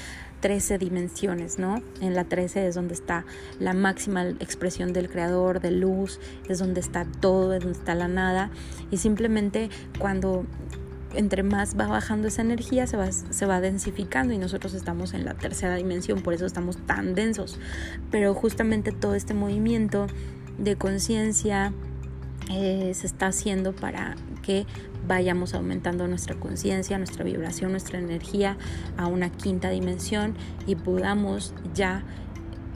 13 0.47 0.79
dimensiones, 0.79 1.59
¿no? 1.59 1.83
En 2.01 2.15
la 2.15 2.23
13 2.23 2.69
es 2.69 2.77
donde 2.77 2.95
está 2.95 3.25
la 3.59 3.73
máxima 3.73 4.29
expresión 4.29 4.93
del 4.93 5.11
creador, 5.11 5.61
de 5.61 5.73
luz, 5.73 6.21
es 6.49 6.61
donde 6.61 6.79
está 6.79 7.05
todo, 7.05 7.53
es 7.53 7.65
donde 7.65 7.77
está 7.77 7.97
la 7.97 8.07
nada. 8.07 8.51
Y 8.93 8.99
simplemente 8.99 9.71
cuando 9.99 10.47
entre 11.15 11.43
más 11.43 11.77
va 11.77 11.89
bajando 11.89 12.29
esa 12.29 12.43
energía, 12.43 12.87
se 12.87 12.97
va, 12.97 13.11
se 13.11 13.45
va 13.45 13.61
densificando 13.61 14.35
y 14.35 14.39
nosotros 14.39 14.73
estamos 14.75 15.15
en 15.15 15.25
la 15.25 15.35
tercera 15.35 15.75
dimensión, 15.75 16.23
por 16.23 16.33
eso 16.33 16.47
estamos 16.47 16.77
tan 16.87 17.17
densos. 17.17 17.59
Pero 18.13 18.33
justamente 18.33 18.93
todo 18.93 19.17
este 19.17 19.35
movimiento 19.35 20.07
de 20.59 20.77
conciencia 20.77 21.73
eh, 22.51 22.93
se 22.95 23.07
está 23.07 23.29
haciendo 23.29 23.75
para 23.75 24.15
que 24.43 24.67
vayamos 25.07 25.55
aumentando 25.55 26.07
nuestra 26.09 26.37
conciencia, 26.37 26.99
nuestra 26.99 27.25
vibración, 27.25 27.71
nuestra 27.71 27.99
energía 27.99 28.57
a 28.97 29.07
una 29.07 29.31
quinta 29.31 29.71
dimensión 29.71 30.35
y 30.67 30.75
podamos 30.77 31.55
ya 31.75 32.05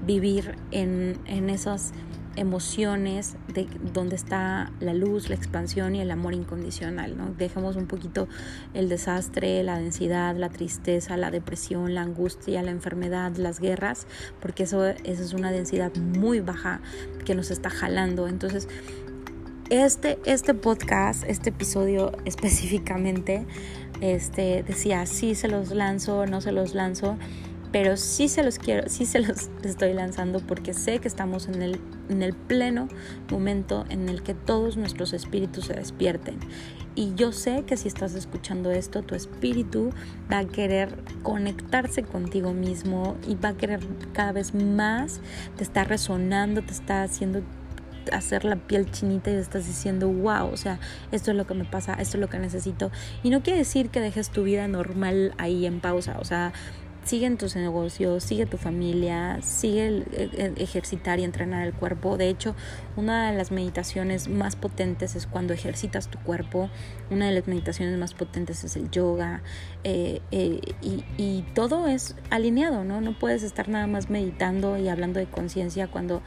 vivir 0.07 0.57
en, 0.71 1.19
en 1.27 1.51
esas 1.51 1.93
emociones 2.37 3.37
de 3.53 3.69
donde 3.93 4.17
está 4.17 4.73
la 4.81 4.95
luz, 4.95 5.29
la 5.29 5.35
expansión 5.35 5.95
y 5.97 6.01
el 6.01 6.11
amor 6.11 6.35
incondicional, 6.35 7.17
¿no? 7.17 7.35
Dejemos 7.37 7.77
un 7.77 7.87
poquito 7.87 8.29
el 8.73 8.89
desastre, 8.89 9.63
la 9.63 9.79
densidad, 9.79 10.37
la 10.37 10.49
tristeza, 10.49 11.17
la 11.17 11.31
depresión, 11.31 11.95
la 11.95 12.03
angustia, 12.03 12.63
la 12.63 12.71
enfermedad, 12.71 13.37
las 13.37 13.61
guerras, 13.61 14.07
porque 14.41 14.63
eso, 14.63 14.87
eso 14.87 15.23
es 15.23 15.33
una 15.33 15.51
densidad 15.51 15.95
muy 15.97 16.41
baja 16.41 16.81
que 17.25 17.35
nos 17.35 17.51
está 17.51 17.69
jalando. 17.69 18.29
Entonces, 18.29 18.69
este, 19.71 20.19
este 20.25 20.53
podcast, 20.53 21.23
este 21.27 21.51
episodio 21.51 22.13
específicamente, 22.25 23.47
este, 24.01 24.65
decía, 24.65 25.07
sí 25.07 25.35
se 25.35 25.49
los 25.49 25.71
lanzo, 25.71 26.27
no 26.27 26.41
se 26.41 26.51
los 26.51 26.75
lanzo, 26.75 27.17
pero 27.71 27.97
sí 27.97 28.29
se 28.29 28.43
los 28.43 28.59
quiero, 28.59 28.89
sí 28.89 29.07
se 29.07 29.21
los 29.21 29.49
estoy 29.63 29.95
lanzando 29.95 30.41
porque 30.41 30.75
sé 30.75 30.99
que 30.99 31.07
estamos 31.07 31.47
en 31.47 31.63
el, 31.63 31.81
en 32.09 32.23
el 32.23 32.35
pleno 32.35 32.89
momento 33.31 33.85
en 33.91 34.09
el 34.09 34.25
que 34.25 34.35
todos 34.35 34.77
nuestros 34.77 35.13
espíritus 35.13 35.67
se 35.67 35.75
despierten. 35.75 36.39
Y 36.97 37.15
yo 37.15 37.31
sé 37.31 37.63
que 37.65 37.77
si 37.77 37.87
estás 37.87 38.15
escuchando 38.15 38.73
esto, 38.73 39.03
tu 39.03 39.15
espíritu 39.15 39.91
va 40.31 40.39
a 40.39 40.45
querer 40.45 40.99
conectarse 41.23 42.03
contigo 42.03 42.53
mismo 42.53 43.17
y 43.29 43.37
va 43.37 43.51
a 43.51 43.57
querer 43.57 43.81
cada 44.13 44.33
vez 44.33 44.53
más, 44.53 45.21
te 45.57 45.63
está 45.63 45.85
resonando, 45.85 46.63
te 46.63 46.73
está 46.73 47.05
haciendo 47.05 47.43
hacer 48.13 48.45
la 48.45 48.57
piel 48.57 48.91
chinita 48.91 49.31
y 49.31 49.35
estás 49.35 49.67
diciendo, 49.67 50.09
wow, 50.09 50.51
o 50.53 50.57
sea, 50.57 50.79
esto 51.13 51.31
es 51.31 51.37
lo 51.37 51.47
que 51.47 51.55
me 51.55 51.65
pasa, 51.65 51.95
esto 51.95 52.17
es 52.17 52.21
lo 52.21 52.29
que 52.29 52.39
necesito. 52.39 52.91
Y 53.23 53.31
no 53.31 53.43
quiere 53.43 53.59
decir 53.61 53.91
que 53.91 54.01
dejes 54.01 54.31
tu 54.31 54.45
vida 54.45 54.69
normal 54.69 55.35
ahí 55.39 55.67
en 55.67 55.81
pausa, 55.81 56.17
o 56.21 56.25
sea, 56.25 56.53
sigue 57.05 57.27
en 57.27 57.39
tus 57.39 57.57
negocios, 57.57 58.23
sigue 58.23 58.47
tu 58.47 58.57
familia, 58.57 59.39
sigue 59.43 60.05
ejercitar 60.57 61.19
y 61.19 61.25
entrenar 61.25 61.67
el 61.67 61.73
cuerpo. 61.73 62.17
De 62.17 62.29
hecho, 62.29 62.55
una 62.97 63.31
de 63.31 63.37
las 63.37 63.51
meditaciones 63.51 64.29
más 64.29 64.57
potentes 64.57 65.17
es 65.17 65.27
cuando 65.27 65.53
ejercitas 65.53 66.09
tu 66.09 66.19
cuerpo. 66.19 66.71
Una 67.11 67.27
de 67.27 67.33
las 67.33 67.47
meditaciones 67.47 67.99
más 67.99 68.15
potentes 68.15 68.65
es 68.65 68.77
el 68.77 68.91
yoga. 68.91 69.43
Eh, 69.85 70.21
eh, 70.31 70.61
y, 70.83 71.05
y 71.17 71.43
todo 71.55 71.89
es 71.89 72.17
alineado, 72.31 72.85
¿no? 72.85 73.01
No 73.01 73.19
puedes 73.19 73.43
estar 73.43 73.69
nada 73.69 73.87
más 73.87 74.11
meditando 74.11 74.77
y 74.77 74.89
hablando 74.89 75.19
de 75.19 75.27
conciencia 75.27 75.89
cuando 75.89 76.23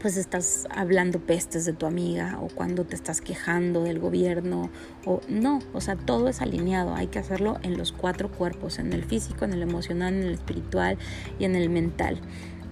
pues 0.00 0.16
estás 0.16 0.66
hablando 0.70 1.20
pestes 1.20 1.64
de 1.64 1.72
tu 1.72 1.86
amiga 1.86 2.38
o 2.40 2.48
cuando 2.48 2.84
te 2.84 2.94
estás 2.94 3.20
quejando 3.20 3.82
del 3.82 3.98
gobierno 3.98 4.70
o 5.04 5.20
no, 5.28 5.60
o 5.72 5.80
sea, 5.80 5.96
todo 5.96 6.28
es 6.28 6.40
alineado, 6.40 6.94
hay 6.94 7.06
que 7.06 7.18
hacerlo 7.18 7.58
en 7.62 7.76
los 7.78 7.92
cuatro 7.92 8.30
cuerpos, 8.30 8.78
en 8.78 8.92
el 8.92 9.04
físico, 9.04 9.44
en 9.44 9.52
el 9.52 9.62
emocional, 9.62 10.14
en 10.14 10.22
el 10.22 10.34
espiritual 10.34 10.98
y 11.38 11.44
en 11.44 11.56
el 11.56 11.70
mental. 11.70 12.20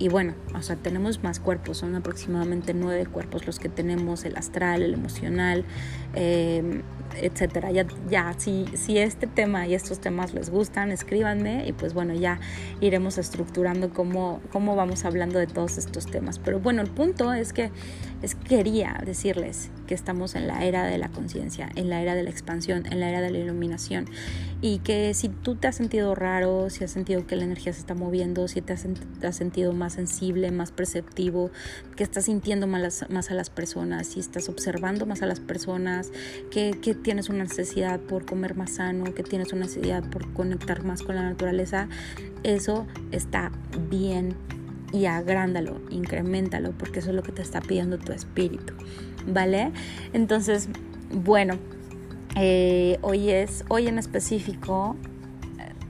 Y 0.02 0.08
bueno, 0.08 0.34
o 0.52 0.62
sea, 0.62 0.74
tenemos 0.74 1.22
más 1.22 1.38
cuerpos, 1.38 1.78
son 1.78 1.94
aproximadamente 1.94 2.74
nueve 2.74 3.06
cuerpos 3.06 3.46
los 3.46 3.60
que 3.60 3.68
tenemos, 3.68 4.24
el 4.24 4.36
astral, 4.36 4.82
el 4.82 4.94
emocional, 4.94 5.64
eh, 6.14 6.82
etcétera. 7.20 7.70
Ya, 7.70 7.86
ya 8.10 8.34
si, 8.36 8.66
si 8.74 8.98
este 8.98 9.28
tema 9.28 9.68
y 9.68 9.74
estos 9.74 10.00
temas 10.00 10.34
les 10.34 10.50
gustan, 10.50 10.90
escríbanme 10.90 11.68
y 11.68 11.72
pues 11.72 11.94
bueno, 11.94 12.14
ya 12.14 12.40
iremos 12.80 13.16
estructurando 13.16 13.90
cómo, 13.90 14.40
cómo 14.50 14.74
vamos 14.74 15.04
hablando 15.04 15.38
de 15.38 15.46
todos 15.46 15.78
estos 15.78 16.06
temas. 16.06 16.40
Pero 16.40 16.58
bueno, 16.58 16.82
el 16.82 16.90
punto 16.90 17.32
es 17.32 17.52
que 17.52 17.70
es, 18.22 18.34
quería 18.34 19.00
decirles 19.06 19.70
estamos 19.94 20.34
en 20.34 20.46
la 20.46 20.64
era 20.64 20.84
de 20.84 20.98
la 20.98 21.08
conciencia, 21.08 21.68
en 21.74 21.90
la 21.90 22.02
era 22.02 22.14
de 22.14 22.22
la 22.22 22.30
expansión, 22.30 22.86
en 22.86 23.00
la 23.00 23.08
era 23.08 23.20
de 23.20 23.30
la 23.30 23.38
iluminación. 23.38 24.06
Y 24.60 24.78
que 24.78 25.12
si 25.14 25.28
tú 25.28 25.56
te 25.56 25.66
has 25.68 25.76
sentido 25.76 26.14
raro, 26.14 26.70
si 26.70 26.84
has 26.84 26.90
sentido 26.90 27.26
que 27.26 27.36
la 27.36 27.44
energía 27.44 27.72
se 27.72 27.80
está 27.80 27.94
moviendo, 27.94 28.46
si 28.48 28.60
te 28.60 28.72
has, 28.72 29.36
sentido 29.36 29.72
más 29.72 29.94
sensible, 29.94 30.50
más 30.50 30.70
perceptivo, 30.70 31.50
que 31.96 32.04
estás 32.04 32.26
sintiendo 32.26 32.66
más, 32.66 33.02
a 33.02 33.34
las 33.34 33.50
personas, 33.50 34.06
si 34.06 34.20
estás 34.20 34.48
observando 34.48 35.06
más 35.06 35.22
a 35.22 35.26
las 35.26 35.40
personas, 35.40 36.12
que 36.50 36.72
tienes 37.02 37.28
una 37.28 37.44
necesidad 37.44 38.00
por 38.00 38.24
comer 38.24 38.54
más 38.54 38.72
sano, 38.72 39.12
que 39.14 39.22
tienes 39.22 39.52
una 39.52 39.66
necesidad 39.66 40.04
por 40.10 40.32
conectar 40.32 40.84
más 40.84 41.02
con 41.02 41.16
la 41.16 41.22
naturaleza, 41.22 41.88
eso 42.44 42.86
está 43.10 43.52
bien 43.90 44.36
y 44.92 45.06
agrándalo, 45.06 45.80
incrementalo, 45.90 46.72
porque 46.72 47.00
eso 47.00 47.10
es 47.10 47.16
lo 47.16 47.22
que 47.22 47.32
te 47.32 47.42
está 47.42 47.60
pidiendo 47.60 47.98
tu 47.98 48.12
espíritu, 48.12 48.74
¿vale? 49.26 49.72
Entonces, 50.12 50.68
bueno, 51.12 51.58
eh, 52.36 52.98
hoy 53.02 53.30
es, 53.30 53.64
hoy 53.68 53.88
en 53.88 53.98
específico, 53.98 54.96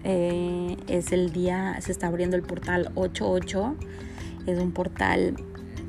eh, 0.04 0.76
es 0.88 1.12
el 1.12 1.32
día, 1.32 1.76
se 1.80 1.92
está 1.92 2.08
abriendo 2.08 2.36
el 2.36 2.42
portal 2.42 2.90
88, 2.94 3.76
es 4.46 4.58
un 4.58 4.72
portal 4.72 5.36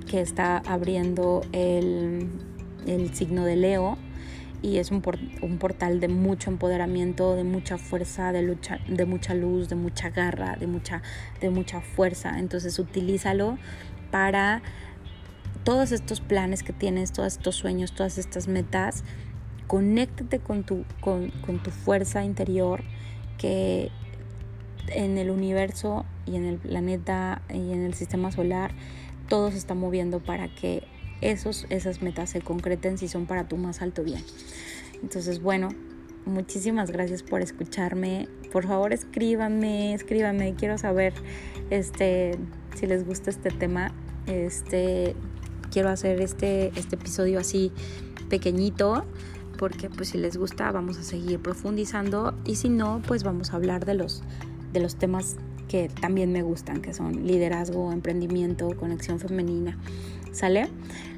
que 0.10 0.22
está 0.22 0.58
abriendo 0.58 1.42
el, 1.52 2.30
el 2.86 3.16
signo 3.16 3.46
de 3.46 3.56
Leo 3.56 3.98
y 4.62 4.78
es 4.78 4.92
un, 4.92 5.02
un, 5.42 5.58
portal 5.58 6.00
de 6.00 6.08
mucho 6.08 6.50
empoderamiento, 6.50 7.36
de 7.36 7.44
mucha 7.44 7.78
fuerza, 7.78 8.32
de, 8.32 8.44
lucha, 8.44 8.80
de 8.88 9.06
mucha 9.06 9.34
luz, 9.34 9.68
de 9.68 9.76
mucha 9.76 10.10
garra, 10.10 10.56
de 10.58 10.68
mucha, 10.68 11.02
de 11.42 11.50
mucha 11.50 11.82
fuerza. 11.82 12.40
Entonces 12.40 12.80
utilízalo 12.80 13.58
para 14.10 14.62
todos 15.64 15.92
estos 15.92 16.22
planes 16.22 16.64
que 16.64 16.74
tienes, 16.74 17.12
todos 17.12 17.34
estos 17.34 17.56
sueños, 17.56 17.94
todas 17.94 18.18
estas 18.18 18.48
metas. 18.48 19.04
Conéctate 19.68 20.40
con 20.40 20.64
tu, 20.64 20.86
con, 21.00 21.32
tu 21.64 21.72
fuerza 21.72 22.24
interior 22.24 22.84
que 23.38 23.90
en 24.90 25.18
el 25.18 25.30
universo 25.30 26.06
y 26.26 26.36
en 26.36 26.46
el 26.46 26.58
planeta 26.58 27.42
y 27.50 27.72
en 27.72 27.84
el 27.84 27.94
sistema 27.94 28.32
solar 28.32 28.72
todo 29.30 29.52
se 29.52 29.58
está 29.58 29.74
moviendo 29.74 30.20
para 30.20 30.54
que 30.54 30.84
esos, 31.22 31.66
esas 31.70 32.02
metas 32.02 32.30
se 32.30 32.42
concreten 32.42 32.98
si 32.98 33.08
son 33.08 33.26
para 33.26 33.48
tu 33.48 33.56
más 33.56 33.82
alto 33.82 34.04
bien. 34.04 34.22
Entonces, 35.02 35.42
bueno, 35.42 35.70
muchísimas 36.26 36.92
gracias 36.92 37.24
por 37.24 37.42
escucharme. 37.42 38.28
Por 38.52 38.68
favor, 38.68 38.92
escríbanme, 38.92 39.94
escríbanme. 39.94 40.54
Quiero 40.56 40.78
saber 40.78 41.14
este, 41.70 42.38
si 42.76 42.86
les 42.86 43.06
gusta 43.06 43.30
este 43.30 43.50
tema. 43.50 43.94
Este, 44.28 45.16
quiero 45.74 45.90
hacer 45.90 46.22
este, 46.22 46.68
este 46.78 46.96
episodio 46.96 47.40
así 47.40 47.72
pequeñito 48.30 49.04
porque 49.58 49.90
pues 49.90 50.10
si 50.10 50.20
les 50.20 50.38
gusta 50.38 50.72
vamos 50.72 51.00
a 51.00 51.04
seguir 51.04 51.40
profundizando 51.40 52.36
y 52.46 52.56
si 52.56 52.70
no 52.70 53.02
pues 53.08 53.24
vamos 53.24 53.54
a 53.54 53.56
hablar 53.56 53.86
de 53.86 53.96
los 53.96 54.22
de 54.72 54.80
los 54.80 54.96
temas 54.96 55.38
que 55.68 55.90
también 55.90 56.32
me 56.32 56.44
gustan 56.44 56.82
que 56.82 56.94
son 56.94 57.26
liderazgo, 57.26 57.92
emprendimiento, 57.92 58.78
conexión 58.78 59.20
femenina. 59.20 59.80
¿Sale? 60.32 60.68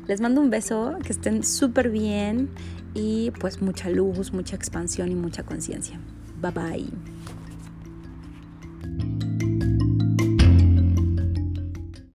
Les 0.07 0.21
mando 0.21 0.39
un 0.39 0.49
beso, 0.49 0.95
que 1.03 1.11
estén 1.11 1.43
súper 1.43 1.89
bien 1.89 2.47
y 2.93 3.31
pues 3.31 3.61
mucha 3.61 3.89
luz, 3.89 4.31
mucha 4.31 4.55
expansión 4.55 5.11
y 5.11 5.15
mucha 5.15 5.43
conciencia. 5.43 5.99
Bye 6.41 6.51
bye. 6.51 6.87